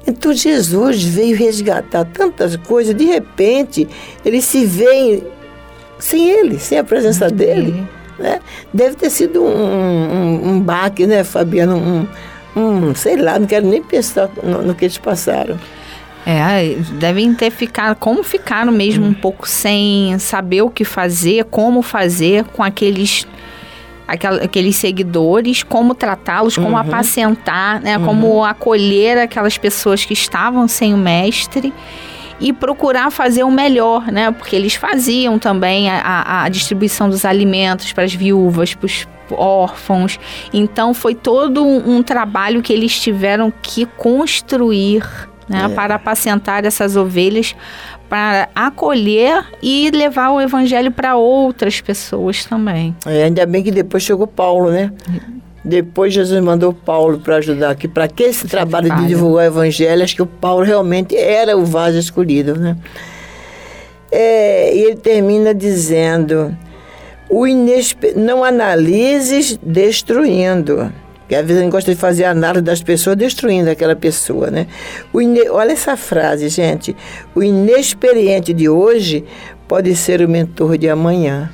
Então 0.06 0.34
Jesus 0.34 1.02
veio 1.02 1.34
resgatar 1.34 2.04
tantas 2.04 2.56
coisas, 2.56 2.94
de 2.94 3.06
repente 3.06 3.88
ele 4.22 4.42
se 4.42 4.66
vê 4.66 5.22
sem 5.98 6.28
ele, 6.28 6.58
sem 6.58 6.76
a 6.76 6.84
presença 6.84 7.30
dele. 7.30 7.96
Né? 8.18 8.40
Deve 8.72 8.96
ter 8.96 9.10
sido 9.10 9.42
um, 9.42 9.46
um, 9.46 10.48
um 10.50 10.60
baque, 10.60 11.06
né, 11.06 11.22
Fabiano? 11.24 11.76
Um, 11.76 12.06
um, 12.56 12.94
sei 12.94 13.16
lá, 13.16 13.38
não 13.38 13.46
quero 13.46 13.66
nem 13.66 13.82
pensar 13.82 14.30
no, 14.42 14.62
no 14.62 14.74
que 14.74 14.86
eles 14.86 14.98
passaram. 14.98 15.58
É, 16.26 16.74
devem 16.98 17.32
ter 17.34 17.52
ficado, 17.52 17.94
como 17.96 18.24
ficaram 18.24 18.72
mesmo 18.72 19.06
um 19.06 19.14
pouco 19.14 19.48
sem 19.48 20.18
saber 20.18 20.62
o 20.62 20.70
que 20.70 20.84
fazer, 20.84 21.44
como 21.44 21.82
fazer 21.82 22.44
com 22.44 22.64
aqueles 22.64 23.26
aqueles 24.08 24.76
seguidores, 24.76 25.64
como 25.64 25.92
tratá-los, 25.92 26.54
como 26.54 26.70
uhum. 26.70 26.76
apacentar, 26.76 27.80
né, 27.80 27.98
uhum. 27.98 28.04
como 28.04 28.44
acolher 28.44 29.18
aquelas 29.18 29.58
pessoas 29.58 30.04
que 30.04 30.12
estavam 30.12 30.68
sem 30.68 30.94
o 30.94 30.96
mestre 30.96 31.72
e 32.40 32.52
procurar 32.52 33.10
fazer 33.10 33.44
o 33.44 33.50
melhor, 33.50 34.10
né? 34.12 34.30
Porque 34.30 34.54
eles 34.54 34.74
faziam 34.74 35.38
também 35.38 35.88
a, 35.90 36.44
a 36.44 36.48
distribuição 36.48 37.08
dos 37.08 37.24
alimentos 37.24 37.92
para 37.92 38.04
as 38.04 38.14
viúvas, 38.14 38.74
para 38.74 38.86
os 38.86 39.06
órfãos. 39.30 40.18
Então 40.52 40.94
foi 40.94 41.14
todo 41.14 41.64
um, 41.64 41.96
um, 41.96 42.02
trabalho 42.02 42.62
que 42.62 42.72
eles 42.72 42.98
tiveram 42.98 43.52
que 43.62 43.86
construir. 43.86 45.04
Né, 45.48 45.64
é. 45.64 45.68
para 45.68 45.94
apacentar 45.94 46.64
essas 46.64 46.96
ovelhas, 46.96 47.54
para 48.08 48.48
acolher 48.52 49.44
e 49.62 49.92
levar 49.92 50.30
o 50.30 50.40
evangelho 50.40 50.90
para 50.90 51.14
outras 51.14 51.80
pessoas 51.80 52.44
também. 52.44 52.96
É, 53.06 53.22
ainda 53.22 53.46
bem 53.46 53.62
que 53.62 53.70
depois 53.70 54.02
chegou 54.02 54.26
Paulo, 54.26 54.72
né? 54.72 54.90
Depois 55.66 56.14
Jesus 56.14 56.40
mandou 56.40 56.72
Paulo 56.72 57.18
para 57.18 57.36
ajudar 57.36 57.70
aqui, 57.70 57.88
para 57.88 58.06
que 58.06 58.22
esse 58.22 58.46
trabalho 58.46 58.88
de 58.94 59.08
divulgar 59.08 59.46
o 59.46 59.48
evangelho, 59.48 60.04
acho 60.04 60.14
que 60.14 60.22
o 60.22 60.26
Paulo 60.26 60.64
realmente 60.64 61.16
era 61.16 61.56
o 61.56 61.64
vaso 61.64 61.98
escolhido, 61.98 62.54
né? 62.54 62.76
É, 64.12 64.72
e 64.72 64.84
ele 64.84 64.94
termina 64.94 65.52
dizendo: 65.52 66.56
o 67.28 67.48
inesper... 67.48 68.16
não 68.16 68.44
analises 68.44 69.58
destruindo. 69.60 70.92
Porque 71.18 71.34
às 71.34 71.44
vezes 71.44 71.60
a 71.60 71.64
gente 71.64 71.72
gosta 71.72 71.92
de 71.92 72.00
fazer 72.00 72.24
análise 72.26 72.62
das 72.62 72.80
pessoas 72.80 73.16
destruindo 73.16 73.68
aquela 73.68 73.96
pessoa, 73.96 74.48
né? 74.48 74.68
O 75.12 75.20
ine... 75.20 75.48
Olha 75.50 75.72
essa 75.72 75.96
frase, 75.96 76.48
gente. 76.48 76.94
O 77.34 77.42
inexperiente 77.42 78.54
de 78.54 78.68
hoje 78.68 79.24
pode 79.66 79.96
ser 79.96 80.20
o 80.20 80.28
mentor 80.28 80.78
de 80.78 80.88
amanhã. 80.88 81.50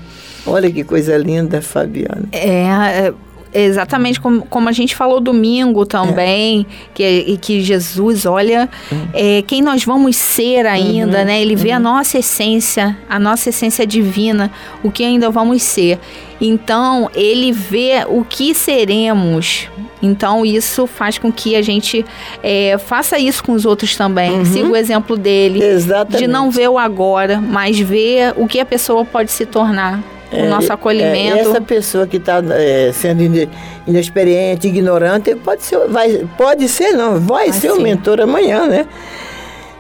Olha 0.47 0.71
que 0.71 0.85
coisa 0.85 1.17
linda, 1.17 1.63
Fabiana. 1.63 2.29
É, 2.31 3.07
é 3.07 3.15
Exatamente 3.55 4.19
como, 4.19 4.47
como 4.47 4.69
a 4.69 4.73
gente 4.73 4.97
falou 4.97 5.21
domingo 5.21 5.85
também, 5.85 6.67
é. 6.71 6.93
que, 6.95 7.37
que 7.37 7.61
Jesus 7.61 8.25
olha 8.25 8.69
uhum. 8.91 9.09
é, 9.13 9.43
quem 9.43 9.61
nós 9.61 9.85
vamos 9.85 10.17
ser 10.17 10.65
ainda, 10.65 11.19
uhum. 11.19 11.25
né? 11.25 11.43
Ele 11.43 11.55
vê 11.55 11.71
uhum. 11.71 11.77
a 11.77 11.81
nossa 11.81 12.19
essência, 12.19 12.97
a 13.09 13.19
nossa 13.19 13.51
essência 13.51 13.87
divina, 13.87 14.51
o 14.83 14.91
que 14.91 15.05
ainda 15.05 15.29
vamos 15.29 15.63
ser. 15.63 15.99
Então, 16.41 17.11
ele 17.15 17.53
vê 17.53 18.05
o 18.09 18.25
que 18.25 18.55
seremos. 18.55 19.69
Então, 20.03 20.45
isso 20.45 20.87
faz 20.87 21.19
com 21.19 21.31
que 21.31 21.55
a 21.55 21.63
gente 21.63 22.05
é, 22.43 22.77
faça 22.79 23.19
isso 23.19 23.45
com 23.45 23.53
os 23.53 23.65
outros 23.65 23.95
também. 23.95 24.33
Uhum. 24.33 24.45
Siga 24.45 24.69
o 24.69 24.77
exemplo 24.77 25.17
dele. 25.17 25.63
Exatamente. 25.63 26.23
De 26.23 26.27
não 26.27 26.51
ver 26.51 26.69
o 26.69 26.79
agora, 26.79 27.41
mas 27.41 27.79
ver 27.79 28.35
o 28.37 28.49
que 28.49 28.59
a 28.59 28.67
pessoa 28.67 29.05
pode 29.05 29.31
se 29.31 29.47
tornar 29.47 30.01
o 30.33 30.45
nosso 30.47 30.71
é, 30.71 30.75
acolhimento. 30.75 31.39
É, 31.39 31.41
essa 31.41 31.61
pessoa 31.61 32.07
que 32.07 32.17
está 32.17 32.43
é, 32.51 32.91
sendo 32.93 33.23
inexperiente, 33.87 34.69
ignorante, 34.69 35.35
pode 35.37 35.63
ser, 35.63 35.79
vai, 35.89 36.27
pode 36.37 36.69
ser 36.69 36.93
não, 36.93 37.21
vai, 37.21 37.51
vai 37.51 37.53
ser 37.53 37.71
o 37.71 37.77
um 37.77 37.81
mentor 37.81 38.21
amanhã, 38.21 38.67
né? 38.67 38.87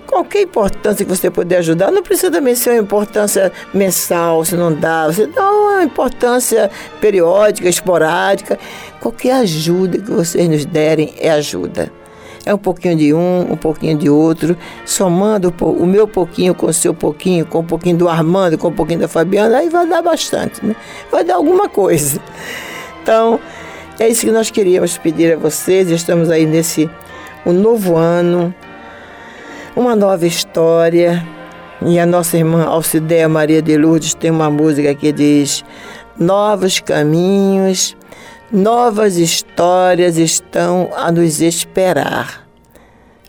qualquer 0.05 0.41
importância 0.41 1.05
que 1.05 1.09
você 1.09 1.31
puder 1.31 1.59
ajudar, 1.59 1.91
não 1.91 2.03
precisa 2.03 2.29
também 2.31 2.55
ser 2.55 2.71
uma 2.71 2.81
importância 2.81 3.53
mensal, 3.73 4.43
se 4.43 4.55
não 4.55 4.73
dá. 4.73 5.07
Você 5.07 5.27
dá 5.27 5.49
uma 5.49 5.81
importância 5.83 6.69
periódica, 6.99 7.69
esporádica. 7.69 8.59
Qualquer 8.99 9.35
ajuda 9.35 9.97
que 9.97 10.11
vocês 10.11 10.49
nos 10.49 10.65
derem 10.65 11.13
é 11.17 11.31
ajuda. 11.31 11.89
É 12.45 12.53
um 12.53 12.57
pouquinho 12.57 12.95
de 12.95 13.13
um, 13.13 13.53
um 13.53 13.57
pouquinho 13.57 13.97
de 13.97 14.09
outro, 14.09 14.55
somando 14.85 15.53
o 15.59 15.85
meu 15.85 16.07
pouquinho 16.07 16.53
com 16.53 16.67
o 16.67 16.73
seu 16.73 16.93
pouquinho, 16.93 17.45
com 17.45 17.59
um 17.59 17.65
pouquinho 17.65 17.97
do 17.97 18.07
Armando, 18.07 18.57
com 18.57 18.67
um 18.67 18.73
pouquinho 18.73 18.99
da 18.99 19.07
Fabiana, 19.07 19.57
aí 19.57 19.69
vai 19.69 19.87
dar 19.87 20.03
bastante, 20.03 20.63
né? 20.63 20.75
Vai 21.11 21.23
dar 21.23 21.35
alguma 21.35 21.67
coisa. 21.67 22.21
Então, 23.01 23.39
é 23.99 24.07
isso 24.07 24.25
que 24.25 24.31
nós 24.31 24.51
queríamos 24.51 24.97
pedir 24.97 25.33
a 25.33 25.37
vocês. 25.37 25.89
Estamos 25.89 26.29
aí 26.29 26.45
nesse 26.45 26.89
um 27.45 27.53
novo 27.53 27.95
ano, 27.95 28.53
uma 29.75 29.95
nova 29.95 30.27
história. 30.27 31.25
E 31.81 31.99
a 31.99 32.05
nossa 32.05 32.37
irmã 32.37 32.65
Alcideia 32.65 33.27
Maria 33.27 33.61
de 33.61 33.77
Lourdes 33.77 34.13
tem 34.13 34.31
uma 34.31 34.49
música 34.49 34.93
que 34.93 35.11
diz: 35.11 35.63
Novos 36.17 36.79
caminhos 36.79 37.95
Novas 38.55 39.17
histórias 39.17 40.15
estão 40.15 40.89
a 40.95 41.11
nos 41.11 41.41
esperar. 41.41 42.47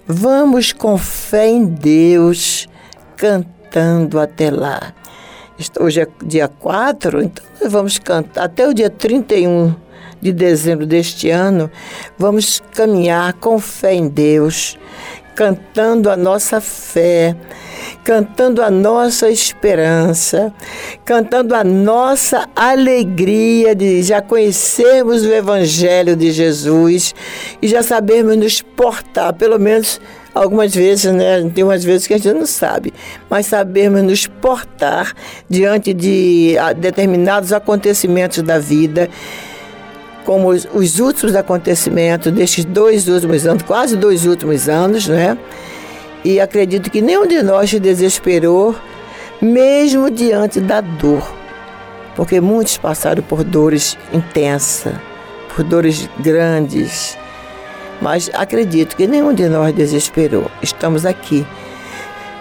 Vamos 0.07 0.73
com 0.73 0.97
fé 0.97 1.49
em 1.49 1.65
Deus, 1.65 2.69
cantando 3.17 4.21
até 4.21 4.53
lá. 4.53 4.95
Hoje 5.81 6.03
é 6.03 6.07
dia 6.25 6.47
4, 6.47 7.25
então 7.25 7.45
nós 7.61 7.73
vamos 7.73 7.99
cantar 7.99 8.45
até 8.45 8.69
o 8.69 8.73
dia 8.73 8.89
31 8.89 9.75
de 10.21 10.33
dezembro 10.33 10.87
deste 10.87 11.29
ano. 11.29 11.69
Vamos 12.17 12.63
caminhar 12.73 13.33
com 13.33 13.59
fé 13.59 13.95
em 13.95 14.07
Deus, 14.07 14.79
cantando 15.35 16.09
a 16.09 16.17
nossa 16.17 16.61
fé, 16.61 17.35
cantando 18.05 18.63
a 18.63 18.71
nossa 18.71 19.31
esperança, 19.31 20.53
cantando 21.05 21.55
a 21.55 21.65
nossa 21.65 22.49
alegria 22.55 23.75
de 23.75 24.03
já 24.03 24.21
conhecermos 24.23 25.23
o 25.23 25.33
Evangelho 25.33 26.15
de 26.15 26.31
Jesus 26.31 27.15
e 27.61 27.69
já 27.69 27.83
sabermos 27.83 28.37
nos 28.37 28.63
portar, 28.63 29.33
pelo 29.33 29.59
menos 29.59 30.01
algumas 30.35 30.75
vezes, 30.75 31.13
né? 31.13 31.51
Tem 31.55 31.65
umas 31.65 31.83
vezes 31.83 32.07
que 32.07 32.15
a 32.15 32.19
gente 32.19 32.33
não 32.33 32.47
sabe, 32.47 32.93
mas 33.29 33.47
sabermos 33.47 34.03
nos 34.03 34.27
portar 34.27 35.15
diante 35.49 35.95
de 35.95 36.57
ah, 36.61 36.73
determinados 36.73 37.53
acontecimentos 37.53 38.43
da 38.43 38.59
vida 38.59 39.09
como 40.27 40.49
os, 40.49 40.69
os 40.75 40.99
últimos 40.99 41.37
acontecimentos 41.37 42.33
destes 42.33 42.65
dois 42.65 43.09
últimos 43.09 43.47
anos, 43.47 43.63
quase 43.63 43.97
dois 43.97 44.27
últimos 44.27 44.69
anos, 44.69 45.07
né? 45.07 45.39
E 46.27 46.41
acredito 46.41 46.91
que 46.91 47.01
nenhum 47.01 47.25
de 47.25 47.41
nós 47.41 47.71
se 47.71 47.79
desesperou, 47.79 48.75
mesmo 49.41 50.11
diante 50.11 50.61
da 50.61 50.81
dor, 50.81 51.23
porque 52.17 52.41
muitos 52.41 52.77
passaram 52.77 53.23
por 53.23 53.45
dores 53.45 53.97
intensas, 54.13 54.93
por 55.55 55.63
dores 55.63 56.11
grandes, 56.19 57.17
mas 58.03 58.29
acredito 58.35 58.97
que 58.97 59.07
nenhum 59.07 59.33
de 59.33 59.49
nós 59.49 59.73
desesperou. 59.73 60.51
Estamos 60.61 61.07
aqui, 61.07 61.47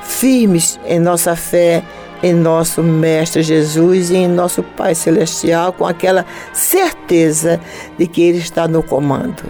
firmes 0.02 0.80
em 0.84 1.00
nossa 1.00 1.36
fé, 1.36 1.84
em 2.24 2.34
nosso 2.34 2.82
Mestre 2.82 3.44
Jesus 3.44 4.10
e 4.10 4.16
em 4.16 4.28
nosso 4.28 4.64
Pai 4.64 4.96
Celestial, 4.96 5.72
com 5.72 5.86
aquela 5.86 6.26
certeza 6.52 7.60
de 8.00 8.08
que 8.08 8.24
Ele 8.24 8.40
está 8.40 8.68
no 8.68 8.82
comando. 8.82 9.44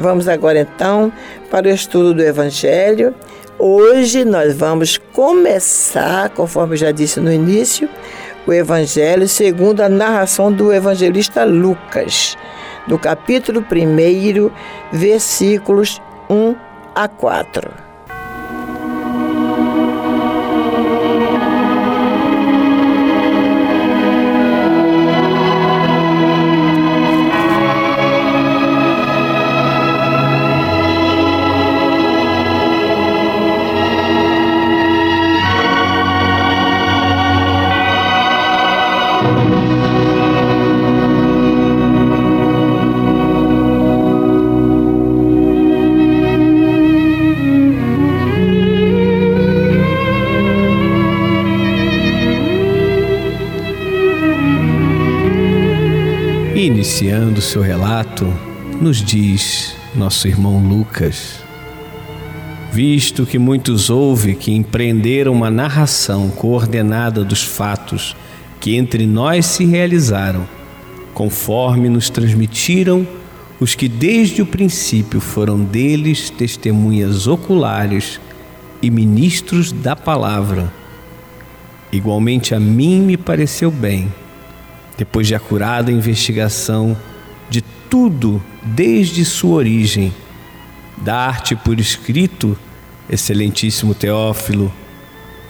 Vamos 0.00 0.26
agora 0.26 0.60
então 0.60 1.12
para 1.50 1.68
o 1.68 1.70
estudo 1.70 2.14
do 2.14 2.22
Evangelho. 2.22 3.14
Hoje 3.58 4.22
nós 4.22 4.54
vamos 4.54 4.98
começar, 4.98 6.28
conforme 6.28 6.76
já 6.76 6.90
disse 6.90 7.20
no 7.20 7.32
início, 7.32 7.88
o 8.46 8.52
Evangelho 8.52 9.26
segundo 9.26 9.80
a 9.80 9.88
narração 9.88 10.52
do 10.52 10.70
evangelista 10.70 11.42
Lucas, 11.44 12.36
do 12.86 12.98
capítulo 12.98 13.60
1, 13.60 14.50
versículos 14.92 16.02
1 16.28 16.54
a 16.94 17.08
4. 17.08 17.85
Seu 57.46 57.62
relato, 57.62 58.26
nos 58.80 58.96
diz 58.96 59.76
nosso 59.94 60.26
irmão 60.26 60.58
Lucas. 60.58 61.44
Visto 62.72 63.24
que 63.24 63.38
muitos 63.38 63.88
houve 63.88 64.34
que 64.34 64.52
empreenderam 64.52 65.32
uma 65.32 65.48
narração 65.48 66.28
coordenada 66.28 67.24
dos 67.24 67.44
fatos 67.44 68.16
que 68.58 68.74
entre 68.74 69.06
nós 69.06 69.46
se 69.46 69.64
realizaram, 69.64 70.46
conforme 71.14 71.88
nos 71.88 72.10
transmitiram 72.10 73.06
os 73.60 73.76
que 73.76 73.88
desde 73.88 74.42
o 74.42 74.46
princípio 74.46 75.20
foram 75.20 75.62
deles 75.62 76.30
testemunhas 76.30 77.28
oculares 77.28 78.20
e 78.82 78.90
ministros 78.90 79.70
da 79.70 79.94
palavra. 79.94 80.72
Igualmente 81.92 82.56
a 82.56 82.60
mim 82.60 83.00
me 83.00 83.16
pareceu 83.16 83.70
bem, 83.70 84.12
depois 84.98 85.28
de 85.28 85.36
acurada 85.36 85.92
investigação 85.92 86.96
de 87.48 87.62
tudo 87.88 88.42
desde 88.62 89.24
sua 89.24 89.56
origem, 89.56 90.12
dar-te 90.98 91.54
por 91.54 91.78
escrito, 91.78 92.56
excelentíssimo 93.08 93.94
Teófilo, 93.94 94.72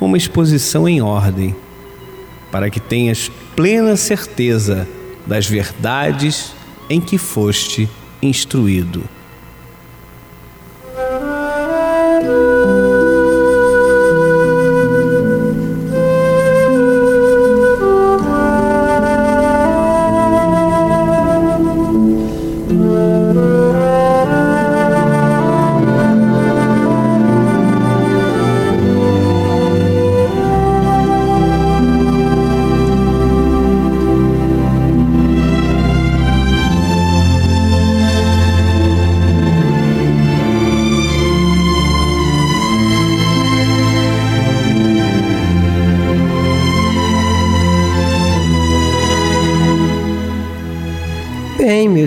uma 0.01 0.17
exposição 0.17 0.89
em 0.89 1.01
ordem, 1.01 1.55
para 2.53 2.71
que 2.71 2.81
tenhas 2.81 3.31
plena 3.55 3.97
certeza 3.97 4.87
das 5.27 5.47
verdades 5.47 6.53
em 6.89 7.01
que 7.01 7.19
foste 7.19 7.89
instruído. 8.23 9.03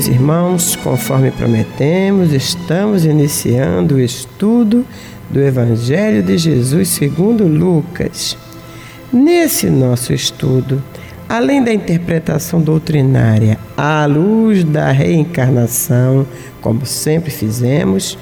Irmãos, 0.08 0.76
conforme 0.76 1.32
prometemos, 1.32 2.32
estamos 2.32 3.06
iniciando 3.06 3.96
o 3.96 4.00
estudo 4.00 4.86
do 5.30 5.42
Evangelho 5.42 6.24
de 6.24 6.38
Jesus 6.38 6.90
segundo 6.90 7.48
Lucas. 7.48 8.38
Nesse 9.12 9.70
nosso 9.70 10.14
estudo, 10.14 10.82
além 11.28 11.64
da 11.64 11.74
interpretação 11.74 12.62
doutrinária 12.62 13.58
à 13.76 14.06
luz 14.06 14.64
da 14.64 14.92
reencarnação, 14.92 16.26
como 16.62 16.86
sempre 16.86 17.32
fizemos, 17.32 18.18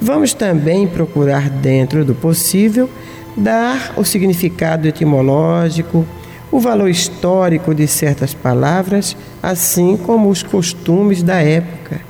vamos 0.00 0.34
também 0.34 0.86
procurar, 0.86 1.48
dentro 1.48 2.04
do 2.04 2.14
possível, 2.14 2.88
dar 3.36 3.92
o 3.96 4.04
significado 4.04 4.88
etimológico, 4.88 6.06
o 6.50 6.58
valor 6.58 6.88
histórico 6.88 7.74
de 7.74 7.86
certas 7.86 8.34
palavras, 8.34 9.16
assim 9.42 9.96
como 9.96 10.28
os 10.28 10.42
costumes 10.42 11.22
da 11.22 11.40
época. 11.40 12.00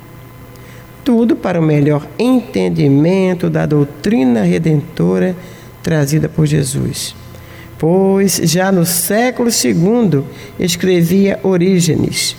Tudo 1.05 1.35
para 1.35 1.59
o 1.59 1.62
melhor 1.62 2.07
entendimento 2.18 3.49
da 3.49 3.66
doutrina 3.66 4.42
redentora 4.42 5.35
trazida 5.83 6.29
por 6.29 6.47
Jesus. 6.47 7.14
Pois 7.79 8.40
já 8.45 8.71
no 8.71 8.85
século 8.85 9.49
II 9.51 10.23
escrevia 10.59 11.40
Orígenes. 11.42 12.37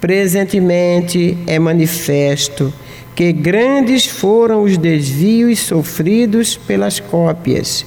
Presentemente 0.00 1.36
é 1.46 1.58
manifesto 1.58 2.72
que 3.14 3.32
grandes 3.32 4.06
foram 4.06 4.62
os 4.62 4.76
desvios 4.76 5.60
sofridos 5.60 6.56
pelas 6.56 7.00
cópias 7.00 7.86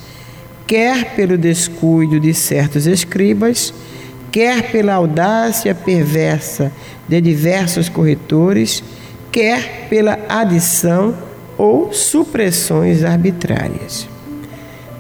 quer 0.70 1.16
pelo 1.16 1.36
descuido 1.36 2.20
de 2.20 2.32
certos 2.32 2.86
escribas, 2.86 3.74
quer 4.40 4.72
pela 4.72 4.94
audácia 4.94 5.76
perversa 5.76 6.72
de 7.10 7.20
diversos 7.20 7.90
corretores, 7.90 8.82
quer 9.34 9.88
pela 9.90 10.18
adição 10.30 11.14
ou 11.58 11.92
supressões 11.92 13.04
arbitrárias. 13.04 14.08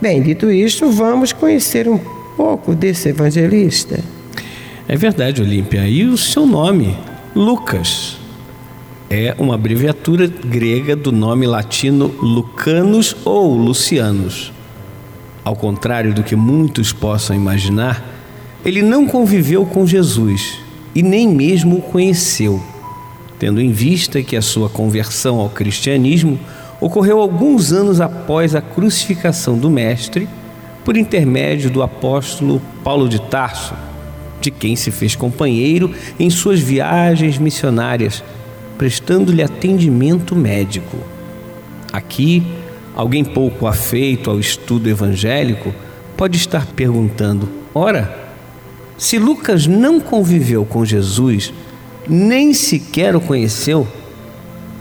Bem, 0.01 0.21
dito 0.21 0.51
isto, 0.51 0.91
vamos 0.91 1.31
conhecer 1.31 1.87
um 1.87 1.97
pouco 2.35 2.75
desse 2.75 3.07
evangelista. 3.07 4.03
É 4.85 4.97
verdade, 4.97 5.41
Olímpia. 5.41 5.87
E 5.87 6.03
o 6.03 6.17
seu 6.17 6.45
nome, 6.45 6.97
Lucas, 7.33 8.17
é 9.09 9.33
uma 9.39 9.55
abreviatura 9.55 10.27
grega 10.27 10.97
do 10.97 11.13
nome 11.13 11.47
latino 11.47 12.13
Lucanus 12.21 13.15
ou 13.23 13.55
Lucianus. 13.55 14.51
Ao 15.45 15.55
contrário 15.55 16.13
do 16.13 16.23
que 16.23 16.35
muitos 16.35 16.91
possam 16.91 17.33
imaginar, 17.33 18.18
ele 18.65 18.81
não 18.81 19.05
conviveu 19.05 19.65
com 19.65 19.85
Jesus 19.85 20.59
e 20.93 21.03
nem 21.03 21.27
mesmo 21.27 21.77
o 21.77 21.81
conheceu, 21.81 22.61
tendo 23.37 23.61
em 23.61 23.71
vista 23.71 24.21
que 24.21 24.35
a 24.35 24.41
sua 24.41 24.69
conversão 24.69 25.39
ao 25.39 25.49
cristianismo 25.49 26.39
ocorreu 26.81 27.19
alguns 27.19 27.71
anos 27.71 27.99
após 28.01 28.55
a 28.55 28.61
crucificação 28.61 29.57
do 29.57 29.69
Mestre, 29.69 30.27
por 30.83 30.95
intermédio 30.95 31.69
do 31.69 31.83
apóstolo 31.83 32.61
Paulo 32.83 33.07
de 33.07 33.19
Tarso, 33.21 33.73
de 34.41 34.49
quem 34.49 34.75
se 34.75 34.91
fez 34.91 35.15
companheiro 35.15 35.93
em 36.19 36.29
suas 36.29 36.59
viagens 36.59 37.37
missionárias, 37.37 38.23
prestando-lhe 38.77 39.43
atendimento 39.43 40.35
médico. 40.35 40.97
Aqui, 41.91 42.43
Alguém 42.99 43.23
pouco 43.23 43.65
afeito 43.65 44.29
ao 44.29 44.41
estudo 44.41 44.89
evangélico 44.89 45.73
pode 46.17 46.35
estar 46.35 46.65
perguntando: 46.65 47.47
ora, 47.73 48.28
se 48.99 49.17
Lucas 49.17 49.65
não 49.65 49.99
conviveu 49.99 50.65
com 50.65 50.83
Jesus, 50.83 51.53
nem 52.07 52.53
sequer 52.53 53.15
o 53.15 53.21
conheceu, 53.21 53.87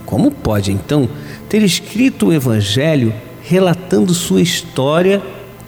como 0.05 0.29
pode 0.29 0.73
então 0.73 1.07
ter 1.47 1.63
escrito 1.63 2.27
o 2.27 2.33
Evangelho 2.33 3.13
relatando 3.41 4.13
sua 4.13 4.41
história 4.41 5.21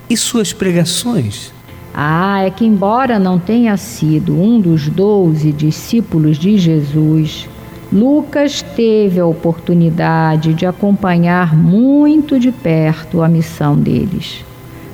e 0.10 0.18
suas 0.18 0.52
pregações? 0.52 1.54
Ah, 1.94 2.42
é 2.44 2.50
que, 2.50 2.66
embora 2.66 3.18
não 3.18 3.40
tenha 3.40 3.78
sido 3.78 4.38
um 4.38 4.60
dos 4.60 4.90
doze 4.90 5.54
discípulos 5.54 6.38
de 6.38 6.58
Jesus, 6.58 7.48
Lucas 7.92 8.62
teve 8.62 9.20
a 9.20 9.26
oportunidade 9.26 10.54
de 10.54 10.66
acompanhar 10.66 11.56
muito 11.56 12.38
de 12.38 12.52
perto 12.52 13.22
a 13.22 13.30
missão 13.30 13.78
deles. 13.78 14.44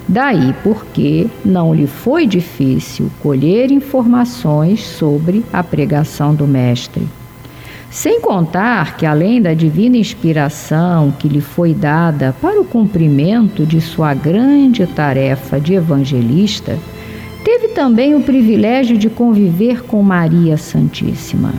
Daí 0.08 0.56
porque 0.64 1.28
não 1.44 1.74
lhe 1.74 1.86
foi 1.86 2.26
difícil 2.26 3.12
colher 3.22 3.72
informações 3.72 4.82
sobre 4.82 5.44
a 5.52 5.62
pregação 5.62 6.34
do 6.34 6.48
Mestre. 6.48 7.06
Sem 7.90 8.22
contar 8.22 8.96
que, 8.96 9.06
além 9.06 9.42
da 9.42 9.54
divina 9.54 9.98
inspiração 9.98 11.12
que 11.12 11.28
lhe 11.28 11.42
foi 11.42 11.74
dada 11.74 12.36
para 12.42 12.60
o 12.60 12.66
cumprimento 12.66 13.66
de 13.66 13.82
sua 13.82 14.14
grande 14.14 14.86
tarefa 14.86 15.60
de 15.60 15.74
evangelista, 15.74 16.78
teve 17.44 17.70
também 17.70 18.14
o 18.14 18.22
privilégio 18.22 18.98
de 18.98 19.10
conviver 19.10 19.84
com 19.84 20.02
Maria 20.04 20.58
Santíssima. 20.58 21.54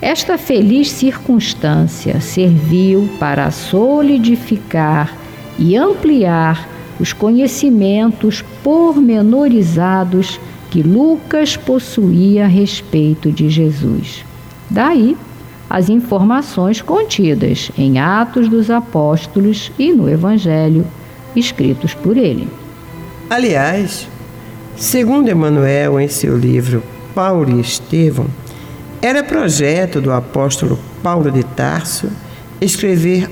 Esta 0.00 0.36
feliz 0.36 0.90
circunstância 0.90 2.20
serviu 2.20 3.08
para 3.20 3.50
solidificar 3.50 5.14
e 5.58 5.76
ampliar 5.76 6.71
os 7.00 7.12
conhecimentos 7.12 8.44
pormenorizados 8.62 10.38
que 10.70 10.82
Lucas 10.82 11.56
possuía 11.56 12.44
a 12.44 12.48
respeito 12.48 13.30
de 13.30 13.48
Jesus. 13.48 14.24
Daí, 14.70 15.16
as 15.68 15.88
informações 15.88 16.80
contidas 16.80 17.70
em 17.76 17.98
Atos 17.98 18.48
dos 18.48 18.70
Apóstolos 18.70 19.72
e 19.78 19.92
no 19.92 20.08
Evangelho, 20.08 20.86
escritos 21.34 21.94
por 21.94 22.16
ele. 22.16 22.48
Aliás, 23.28 24.06
segundo 24.76 25.30
Emmanuel 25.30 25.98
em 25.98 26.08
seu 26.08 26.36
livro 26.36 26.82
Paulo 27.14 27.58
e 27.58 27.60
Estevão, 27.60 28.26
era 29.00 29.24
projeto 29.24 30.00
do 30.00 30.12
apóstolo 30.12 30.78
Paulo 31.02 31.30
de 31.30 31.42
Tarso 31.42 32.08
escrever 32.60 33.28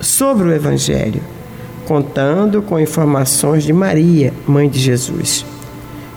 sobre 0.00 0.48
o 0.48 0.52
Evangelho, 0.52 1.22
contando 1.86 2.60
com 2.60 2.78
informações 2.78 3.64
de 3.64 3.72
Maria, 3.72 4.32
mãe 4.46 4.68
de 4.68 4.78
Jesus. 4.78 5.46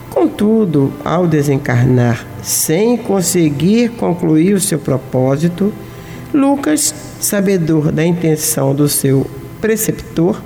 Contudo, 0.10 0.92
ao 1.06 1.28
desencarnar 1.28 2.26
sem 2.42 2.98
conseguir 2.98 3.90
concluir 3.92 4.54
o 4.54 4.60
seu 4.60 4.80
propósito, 4.80 5.72
Lucas, 6.34 6.94
sabedor 7.20 7.92
da 7.92 8.04
intenção 8.04 8.74
do 8.74 8.90
seu 8.90 9.26
preceptor, 9.62 10.42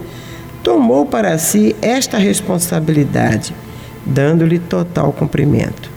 tomou 0.61 1.05
para 1.05 1.37
si 1.37 1.75
esta 1.81 2.17
responsabilidade, 2.17 3.53
dando-lhe 4.05 4.59
total 4.59 5.11
cumprimento. 5.13 5.91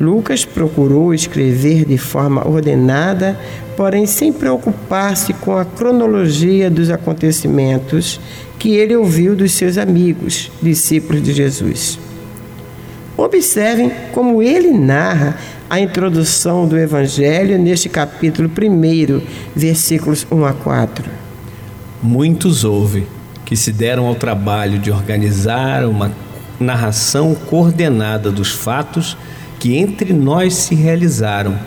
Lucas 0.00 0.46
procurou 0.46 1.12
escrever 1.12 1.84
de 1.84 1.98
forma 1.98 2.48
ordenada, 2.48 3.38
porém 3.80 4.04
sem 4.04 4.30
preocupar-se 4.30 5.32
com 5.32 5.56
a 5.56 5.64
cronologia 5.64 6.70
dos 6.70 6.90
acontecimentos 6.90 8.20
que 8.58 8.76
ele 8.76 8.94
ouviu 8.94 9.34
dos 9.34 9.52
seus 9.52 9.78
amigos, 9.78 10.52
discípulos 10.60 11.22
de 11.22 11.32
Jesus. 11.32 11.98
Observem 13.16 13.90
como 14.12 14.42
ele 14.42 14.70
narra 14.70 15.34
a 15.70 15.80
introdução 15.80 16.68
do 16.68 16.76
Evangelho 16.76 17.58
neste 17.58 17.88
capítulo 17.88 18.50
1, 18.50 19.22
versículos 19.56 20.26
1 20.30 20.44
a 20.44 20.52
4. 20.52 21.10
Muitos 22.02 22.64
houve 22.64 23.06
que 23.46 23.56
se 23.56 23.72
deram 23.72 24.06
ao 24.06 24.14
trabalho 24.14 24.78
de 24.78 24.90
organizar 24.90 25.86
uma 25.86 26.12
narração 26.60 27.34
coordenada 27.34 28.30
dos 28.30 28.52
fatos 28.52 29.16
que 29.58 29.74
entre 29.74 30.12
nós 30.12 30.52
se 30.52 30.74
realizaram, 30.74 31.58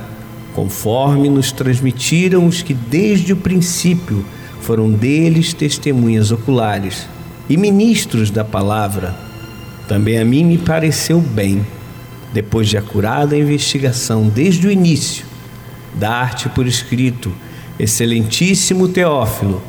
conforme 0.53 1.29
nos 1.29 1.51
transmitiram 1.51 2.45
os 2.45 2.61
que 2.61 2.73
desde 2.73 3.33
o 3.33 3.37
princípio 3.37 4.25
foram 4.61 4.89
deles 4.91 5.53
testemunhas 5.53 6.31
oculares 6.31 7.07
e 7.49 7.57
ministros 7.57 8.29
da 8.29 8.43
palavra. 8.45 9.15
Também 9.87 10.19
a 10.19 10.25
mim 10.25 10.43
me 10.43 10.57
pareceu 10.57 11.19
bem, 11.19 11.65
depois 12.33 12.69
de 12.69 12.77
acurada 12.77 13.37
investigação 13.37 14.29
desde 14.29 14.67
o 14.67 14.71
início, 14.71 15.25
dar-te 15.93 16.47
por 16.49 16.65
escrito, 16.65 17.31
excelentíssimo 17.77 18.87
Teófilo, 18.87 19.61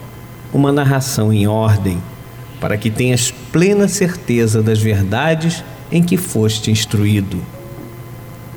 uma 0.53 0.71
narração 0.71 1.33
em 1.33 1.47
ordem, 1.47 1.99
para 2.61 2.77
que 2.77 2.91
tenhas 2.91 3.31
plena 3.53 3.89
certeza 3.89 4.63
das 4.63 4.81
verdades 4.81 5.65
em 5.91 6.03
que 6.03 6.17
foste 6.17 6.71
instruído 6.71 7.43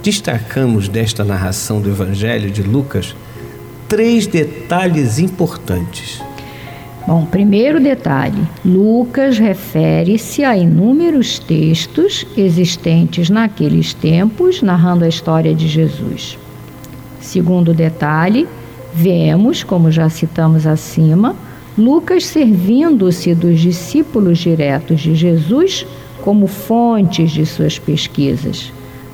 destacamos 0.07 0.87
desta 0.87 1.25
narração 1.25 1.81
do 1.81 1.89
Evangelho 1.89 2.49
de 2.49 2.63
Lucas 2.63 3.13
três 3.89 4.25
detalhes 4.25 5.19
importantes. 5.19 6.23
Bom, 7.05 7.25
primeiro 7.25 7.77
detalhe: 7.77 8.41
Lucas 8.63 9.37
refere-se 9.37 10.45
a 10.45 10.55
inúmeros 10.55 11.39
textos 11.39 12.25
existentes 12.37 13.29
naqueles 13.29 13.93
tempos 13.93 14.61
narrando 14.61 15.03
a 15.03 15.09
história 15.09 15.53
de 15.53 15.67
Jesus. 15.67 16.39
Segundo 17.19 17.73
detalhe, 17.73 18.47
vemos, 18.93 19.61
como 19.61 19.91
já 19.91 20.09
citamos 20.09 20.65
acima, 20.65 21.35
Lucas 21.77 22.25
servindo-se 22.25 23.35
dos 23.35 23.59
discípulos 23.59 24.37
diretos 24.37 25.01
de 25.01 25.13
Jesus 25.13 25.85
como 26.21 26.47
fontes 26.47 27.31
de 27.31 27.45
suas 27.45 27.77
pesquisas 27.77 28.71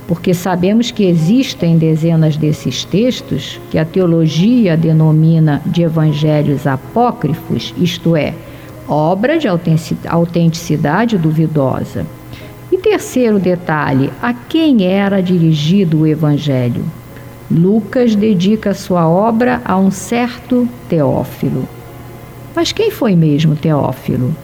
porque 0.07 0.33
sabemos 0.33 0.91
que 0.91 1.05
existem 1.05 1.77
dezenas 1.77 2.35
desses 2.35 2.83
textos 2.83 3.59
que 3.71 3.77
a 3.77 3.85
teologia 3.85 4.75
denomina 4.75 5.61
de 5.65 5.83
evangelhos 5.83 6.67
apócrifos, 6.67 7.73
isto 7.77 8.15
é, 8.15 8.33
obra 8.87 9.37
de 9.37 9.47
autenticidade 10.07 11.17
duvidosa. 11.17 12.05
E 12.71 12.77
terceiro 12.77 13.39
detalhe, 13.39 14.09
a 14.21 14.33
quem 14.33 14.85
era 14.85 15.21
dirigido 15.21 16.01
o 16.01 16.07
evangelho? 16.07 16.83
Lucas 17.49 18.15
dedica 18.15 18.73
sua 18.73 19.07
obra 19.07 19.61
a 19.63 19.77
um 19.77 19.91
certo 19.91 20.67
Teófilo. 20.89 21.67
Mas 22.55 22.71
quem 22.71 22.89
foi 22.89 23.15
mesmo 23.15 23.55
Teófilo? 23.55 24.35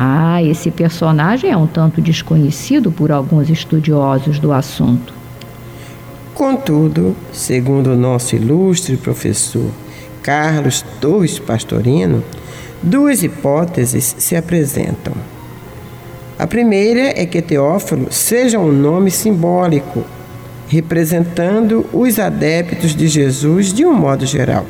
Ah, 0.00 0.40
esse 0.40 0.70
personagem 0.70 1.50
é 1.50 1.56
um 1.56 1.66
tanto 1.66 2.00
desconhecido 2.00 2.92
por 2.92 3.10
alguns 3.10 3.50
estudiosos 3.50 4.38
do 4.38 4.52
assunto. 4.52 5.12
Contudo, 6.32 7.16
segundo 7.32 7.88
o 7.88 7.96
nosso 7.96 8.36
ilustre 8.36 8.96
professor 8.96 9.68
Carlos 10.22 10.84
Torres 11.00 11.40
Pastorino, 11.40 12.22
duas 12.80 13.24
hipóteses 13.24 14.14
se 14.18 14.36
apresentam. 14.36 15.14
A 16.38 16.46
primeira 16.46 17.20
é 17.20 17.26
que 17.26 17.42
Teófilo 17.42 18.12
seja 18.12 18.60
um 18.60 18.70
nome 18.70 19.10
simbólico, 19.10 20.04
representando 20.68 21.84
os 21.92 22.20
adeptos 22.20 22.94
de 22.94 23.08
Jesus 23.08 23.72
de 23.72 23.84
um 23.84 23.92
modo 23.92 24.24
geral. 24.24 24.64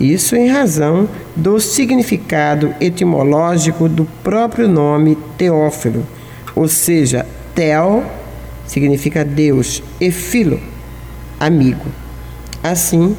Isso 0.00 0.34
em 0.34 0.48
razão 0.48 1.06
do 1.36 1.60
significado 1.60 2.74
etimológico 2.80 3.86
do 3.86 4.06
próprio 4.24 4.66
nome 4.66 5.14
Teófilo, 5.36 6.06
ou 6.56 6.66
seja, 6.66 7.26
Theo 7.54 8.02
significa 8.66 9.22
Deus 9.26 9.82
e 10.00 10.10
Filo, 10.10 10.58
amigo. 11.38 11.84
Assim, 12.62 13.14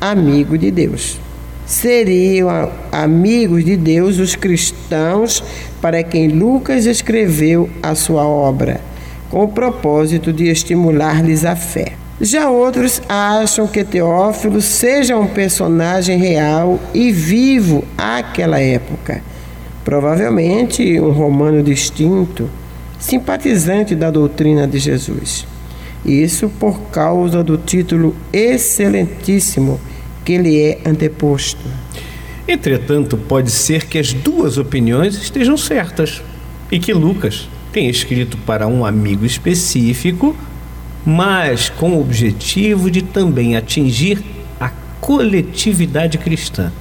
amigo 0.00 0.58
de 0.58 0.72
Deus. 0.72 1.20
Seriam 1.64 2.72
amigos 2.90 3.64
de 3.64 3.76
Deus 3.76 4.18
os 4.18 4.34
cristãos 4.34 5.44
para 5.80 6.02
quem 6.02 6.26
Lucas 6.26 6.86
escreveu 6.86 7.70
a 7.80 7.94
sua 7.94 8.26
obra, 8.26 8.80
com 9.30 9.44
o 9.44 9.48
propósito 9.48 10.32
de 10.32 10.48
estimular-lhes 10.48 11.44
a 11.44 11.54
fé. 11.54 11.92
Já 12.20 12.48
outros 12.48 13.02
acham 13.08 13.66
que 13.66 13.84
Teófilo 13.84 14.62
seja 14.62 15.18
um 15.18 15.26
personagem 15.26 16.18
real 16.18 16.80
e 16.94 17.12
vivo 17.12 17.84
àquela 17.96 18.58
época. 18.58 19.22
Provavelmente 19.84 20.98
um 20.98 21.10
romano 21.10 21.62
distinto, 21.62 22.48
simpatizante 22.98 23.94
da 23.94 24.10
doutrina 24.10 24.66
de 24.66 24.78
Jesus. 24.78 25.46
Isso 26.06 26.48
por 26.48 26.80
causa 26.90 27.44
do 27.44 27.58
título 27.58 28.16
excelentíssimo 28.32 29.78
que 30.24 30.38
lhe 30.38 30.62
é 30.62 30.78
anteposto. 30.86 31.60
Entretanto, 32.48 33.18
pode 33.18 33.50
ser 33.50 33.86
que 33.86 33.98
as 33.98 34.14
duas 34.14 34.56
opiniões 34.56 35.16
estejam 35.16 35.56
certas 35.56 36.22
e 36.72 36.78
que 36.78 36.94
Lucas 36.94 37.46
tenha 37.72 37.90
escrito 37.90 38.38
para 38.38 38.66
um 38.66 38.86
amigo 38.86 39.26
específico 39.26 40.34
mas 41.06 41.68
com 41.70 41.92
o 41.92 42.00
objetivo 42.00 42.90
de 42.90 43.00
também 43.00 43.56
atingir 43.56 44.20
a 44.58 44.70
coletividade 45.00 46.18
cristã. 46.18 46.72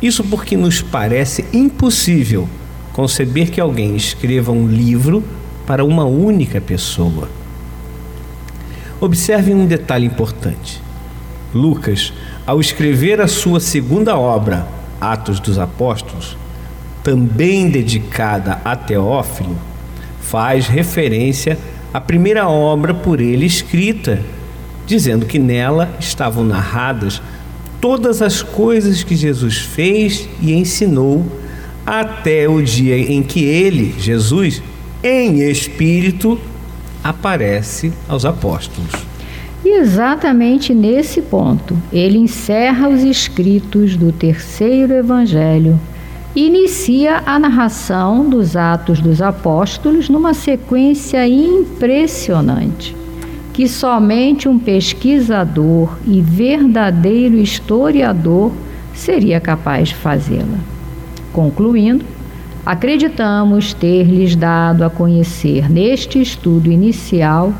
Isso 0.00 0.22
porque 0.22 0.56
nos 0.56 0.80
parece 0.80 1.44
impossível 1.52 2.48
conceber 2.92 3.50
que 3.50 3.60
alguém 3.60 3.96
escreva 3.96 4.52
um 4.52 4.68
livro 4.68 5.24
para 5.66 5.84
uma 5.84 6.04
única 6.04 6.60
pessoa. 6.60 7.28
Observe 9.00 9.52
um 9.52 9.66
detalhe 9.66 10.06
importante. 10.06 10.80
Lucas, 11.52 12.12
ao 12.46 12.60
escrever 12.60 13.20
a 13.20 13.26
sua 13.26 13.58
segunda 13.58 14.16
obra, 14.16 14.68
Atos 15.00 15.40
dos 15.40 15.58
Apóstolos, 15.58 16.36
também 17.02 17.68
dedicada 17.68 18.60
a 18.64 18.76
Teófilo, 18.76 19.56
faz 20.20 20.66
referência 20.66 21.58
a 21.74 21.75
primeira 22.00 22.48
obra 22.48 22.92
por 22.92 23.20
ele 23.20 23.46
escrita, 23.46 24.20
dizendo 24.86 25.26
que 25.26 25.38
nela 25.38 25.94
estavam 25.98 26.44
narradas 26.44 27.20
todas 27.80 28.22
as 28.22 28.42
coisas 28.42 29.02
que 29.02 29.14
Jesus 29.14 29.58
fez 29.58 30.28
e 30.40 30.52
ensinou 30.52 31.24
até 31.84 32.48
o 32.48 32.60
dia 32.62 32.98
em 32.98 33.22
que 33.22 33.44
ele, 33.44 33.94
Jesus, 33.98 34.62
em 35.02 35.40
espírito, 35.48 36.38
aparece 37.02 37.92
aos 38.08 38.24
apóstolos. 38.24 38.90
E 39.64 39.80
exatamente 39.80 40.74
nesse 40.74 41.22
ponto, 41.22 41.76
ele 41.92 42.18
encerra 42.18 42.88
os 42.88 43.02
escritos 43.02 43.96
do 43.96 44.12
terceiro 44.12 44.92
evangelho 44.92 45.78
inicia 46.36 47.22
a 47.24 47.38
narração 47.38 48.28
dos 48.28 48.56
Atos 48.56 49.00
dos 49.00 49.22
Apóstolos 49.22 50.10
numa 50.10 50.34
sequência 50.34 51.26
impressionante, 51.26 52.94
que 53.54 53.66
somente 53.66 54.46
um 54.46 54.58
pesquisador 54.58 55.96
e 56.06 56.20
verdadeiro 56.20 57.38
historiador 57.38 58.52
seria 58.92 59.40
capaz 59.40 59.88
de 59.88 59.94
fazê-la. 59.94 60.58
Concluindo, 61.32 62.04
acreditamos 62.66 63.72
ter 63.72 64.04
lhes 64.04 64.36
dado 64.36 64.84
a 64.84 64.90
conhecer 64.90 65.70
neste 65.70 66.20
estudo 66.20 66.70
inicial 66.70 67.50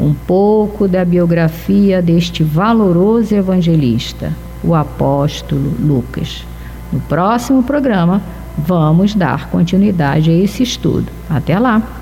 um 0.00 0.14
pouco 0.14 0.88
da 0.88 1.04
biografia 1.04 2.00
deste 2.00 2.42
valoroso 2.42 3.34
evangelista, 3.34 4.32
o 4.64 4.74
apóstolo 4.74 5.70
Lucas. 5.78 6.46
No 6.92 7.00
próximo 7.00 7.62
programa, 7.62 8.20
vamos 8.56 9.14
dar 9.14 9.48
continuidade 9.48 10.30
a 10.30 10.34
esse 10.34 10.62
estudo. 10.62 11.06
Até 11.30 11.58
lá! 11.58 12.01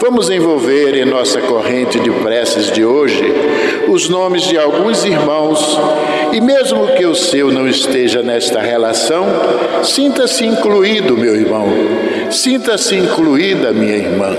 Vamos 0.00 0.30
envolver 0.30 0.94
em 0.96 1.04
nossa 1.04 1.40
corrente 1.40 1.98
de 1.98 2.10
preces 2.10 2.70
de 2.70 2.84
hoje 2.84 3.22
os 3.88 4.08
nomes 4.08 4.42
de 4.44 4.56
alguns 4.56 5.04
irmãos 5.04 5.78
e, 6.32 6.40
mesmo 6.40 6.86
que 6.96 7.04
o 7.04 7.14
seu 7.14 7.50
não 7.50 7.68
esteja 7.68 8.22
nesta 8.22 8.60
relação, 8.60 9.26
sinta-se 9.82 10.44
incluído, 10.44 11.16
meu 11.16 11.34
irmão, 11.34 11.66
sinta-se 12.30 12.94
incluída, 12.94 13.72
minha 13.72 13.96
irmã. 13.96 14.36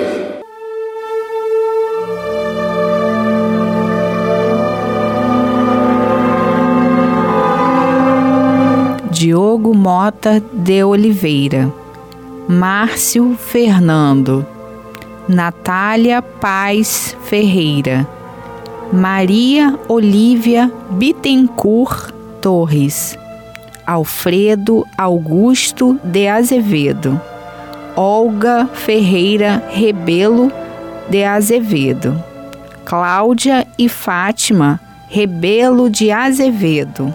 Diogo 9.11 9.75
Mota 9.75 10.41
de 10.53 10.83
Oliveira, 10.83 11.69
Márcio 12.47 13.35
Fernando. 13.37 14.58
Natália 15.29 16.23
Paz 16.23 17.15
Ferreira, 17.25 18.07
Maria 18.91 19.77
Olívia 19.87 20.71
Bittencourt 20.89 22.11
Torres, 22.41 23.15
Alfredo 23.85 24.87
Augusto 24.97 25.99
de 26.03 26.27
Azevedo, 26.27 27.21
Olga 27.95 28.67
Ferreira 28.73 29.63
Rebelo 29.69 30.51
de 31.11 31.23
Azevedo, 31.23 32.23
Cláudia 32.83 33.67
e 33.77 33.87
Fátima 33.87 34.79
Rebelo 35.09 35.91
de 35.91 36.11
Azevedo, 36.11 37.13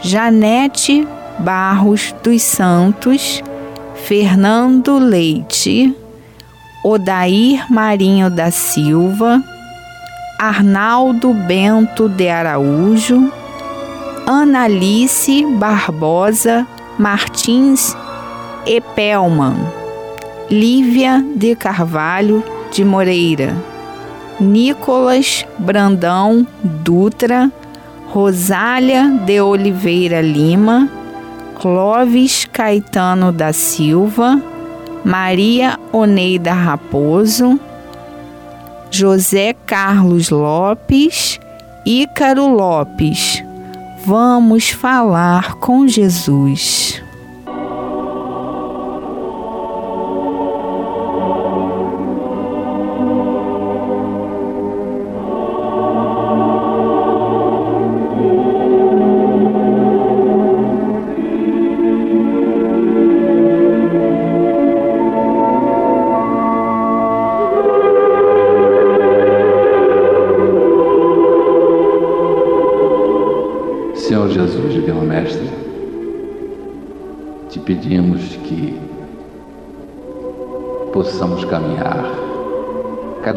Janete 0.00 1.06
Barros 1.38 2.14
dos 2.22 2.40
Santos, 2.40 3.42
Fernando 3.94 4.98
Leite, 4.98 5.94
Odair 6.84 7.64
Marinho 7.72 8.28
da 8.28 8.50
Silva, 8.50 9.42
Arnaldo 10.38 11.32
Bento 11.32 12.10
de 12.10 12.28
Araújo, 12.28 13.32
Analice 14.26 15.46
Barbosa 15.46 16.66
Martins 16.98 17.96
Epelman, 18.66 19.56
Lívia 20.50 21.24
de 21.34 21.56
Carvalho 21.56 22.44
de 22.70 22.84
Moreira, 22.84 23.56
Nicolas 24.38 25.46
Brandão 25.58 26.46
Dutra, 26.62 27.50
Rosália 28.08 29.08
de 29.24 29.40
Oliveira 29.40 30.20
Lima, 30.20 30.88
Clóvis 31.58 32.46
Caetano 32.52 33.32
da 33.32 33.54
Silva, 33.54 34.40
Maria 35.04 35.78
Oneida 35.92 36.54
Raposo, 36.54 37.60
José 38.90 39.54
Carlos 39.66 40.30
Lopes, 40.30 41.38
Ícaro 41.84 42.48
Lopes. 42.48 43.44
Vamos 44.06 44.70
falar 44.70 45.56
com 45.56 45.86
Jesus. 45.86 47.03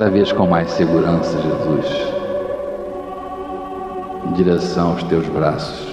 Cada 0.08 0.16
vez 0.16 0.32
com 0.32 0.47
mais 0.47 0.72
segurança, 0.72 1.38
Jesus, 1.38 2.14
em 4.26 4.32
direção 4.32 4.91
aos 4.91 5.03
teus 5.03 5.28
braços. 5.28 5.86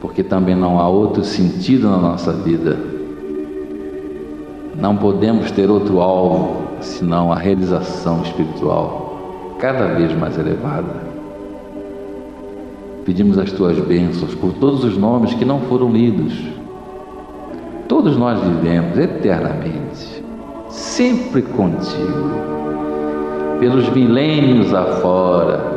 Porque 0.00 0.22
também 0.22 0.54
não 0.54 0.80
há 0.80 0.88
outro 0.88 1.22
sentido 1.22 1.90
na 1.90 1.98
nossa 1.98 2.32
vida. 2.32 2.78
Não 4.74 4.96
podemos 4.96 5.50
ter 5.50 5.68
outro 5.68 6.00
alvo 6.00 6.62
senão 6.80 7.30
a 7.30 7.36
realização 7.36 8.22
espiritual 8.22 9.56
cada 9.58 9.88
vez 9.88 10.10
mais 10.18 10.38
elevada. 10.38 11.02
Pedimos 13.04 13.36
as 13.36 13.52
tuas 13.52 13.78
bênçãos 13.78 14.34
por 14.34 14.54
todos 14.54 14.84
os 14.84 14.96
nomes 14.96 15.34
que 15.34 15.44
não 15.44 15.60
foram 15.60 15.92
lidos. 15.92 16.32
Todos 17.86 18.16
nós 18.16 18.40
vivemos 18.40 18.96
eternamente, 18.96 20.21
sempre 20.96 21.40
contigo, 21.40 22.30
pelos 23.58 23.88
milênios 23.90 24.74
afora. 24.74 25.72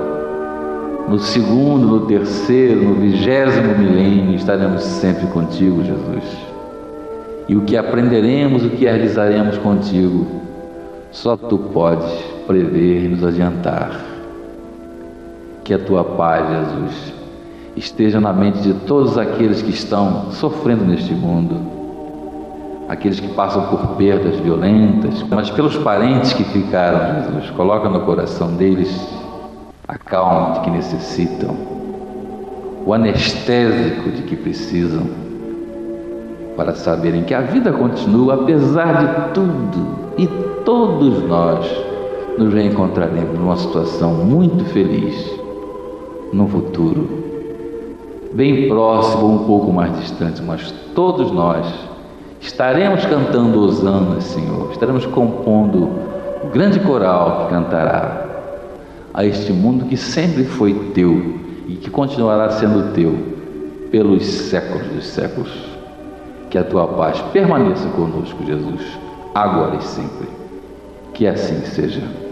No 1.08 1.20
segundo, 1.20 1.88
no 1.88 2.06
terceiro, 2.06 2.84
no 2.84 2.96
vigésimo 2.96 3.78
milênio 3.78 4.36
estaremos 4.36 4.84
sempre 4.84 5.28
contigo, 5.28 5.84
Jesus. 5.84 6.38
E 7.48 7.56
o 7.56 7.62
que 7.62 7.78
aprenderemos, 7.78 8.66
o 8.66 8.70
que 8.72 8.84
realizaremos 8.84 9.58
contigo, 9.60 10.26
só 11.12 11.38
tu 11.38 11.60
podes 11.60 12.12
prever 12.46 13.06
e 13.06 13.08
nos 13.08 13.24
adiantar. 13.24 14.04
Que 15.64 15.76
a 15.76 15.80
tua 15.80 16.04
paz, 16.04 16.46
Jesus, 16.50 17.14
esteja 17.78 18.20
na 18.20 18.34
mente 18.34 18.60
de 18.60 18.74
todos 18.86 19.18
aqueles 19.18 19.62
que 19.62 19.72
estão 19.72 20.32
sofrendo 20.32 20.84
neste 20.84 21.14
mundo. 21.14 21.75
Aqueles 22.88 23.20
que 23.20 23.28
passam 23.30 23.64
por 23.68 23.96
perdas 23.96 24.40
violentas, 24.40 25.24
mas 25.24 25.50
pelos 25.50 25.76
parentes 25.78 26.34
que 26.34 26.44
ficaram, 26.44 27.24
Jesus, 27.24 27.50
coloca 27.52 27.90
no 27.90 28.02
coração 28.02 28.54
deles 28.56 29.08
a 29.88 29.98
calma 29.98 30.54
de 30.54 30.60
que 30.62 30.70
necessitam, 30.70 31.56
o 32.86 32.94
anestésico 32.94 34.12
de 34.12 34.22
que 34.24 34.36
precisam, 34.36 35.04
para 36.56 36.74
saberem 36.74 37.24
que 37.24 37.34
a 37.34 37.42
vida 37.42 37.72
continua 37.72 38.36
apesar 38.36 38.94
de 39.00 39.34
tudo 39.34 40.14
e 40.18 40.28
todos 40.64 41.24
nós 41.28 41.70
nos 42.38 42.54
reencontraremos 42.54 43.38
numa 43.38 43.58
situação 43.58 44.14
muito 44.14 44.64
feliz 44.66 45.40
no 46.32 46.48
futuro, 46.48 47.08
bem 48.34 48.68
próximo 48.68 49.26
ou 49.26 49.34
um 49.34 49.46
pouco 49.46 49.72
mais 49.72 49.98
distante, 50.00 50.42
mas 50.42 50.72
todos 50.94 51.32
nós 51.32 51.95
estaremos 52.46 53.06
cantando 53.06 53.60
Osana, 53.60 54.22
Senhor, 54.22 54.72
estaremos 54.72 55.06
compondo 55.08 55.90
o 56.44 56.48
grande 56.54 56.80
coral 56.80 57.46
que 57.46 57.54
cantará 57.54 58.26
a 59.14 59.26
este 59.26 59.52
mundo 59.52 59.86
que 59.86 59.98
sempre 59.98 60.44
foi 60.44 60.74
teu 60.94 61.40
e 61.68 61.76
que 61.76 61.90
continuará 61.90 62.50
sendo 62.52 62.94
teu 62.94 63.18
pelos 63.90 64.26
séculos 64.26 64.88
dos 64.88 65.08
séculos. 65.08 65.52
Que 66.50 66.58
a 66.58 66.64
tua 66.64 66.88
paz 66.88 67.20
permaneça 67.34 67.88
conosco, 67.90 68.46
Jesus, 68.46 68.82
agora 69.34 69.78
e 69.78 69.84
sempre. 69.84 70.28
Que 71.14 71.28
assim 71.28 71.66
seja. 71.66 72.25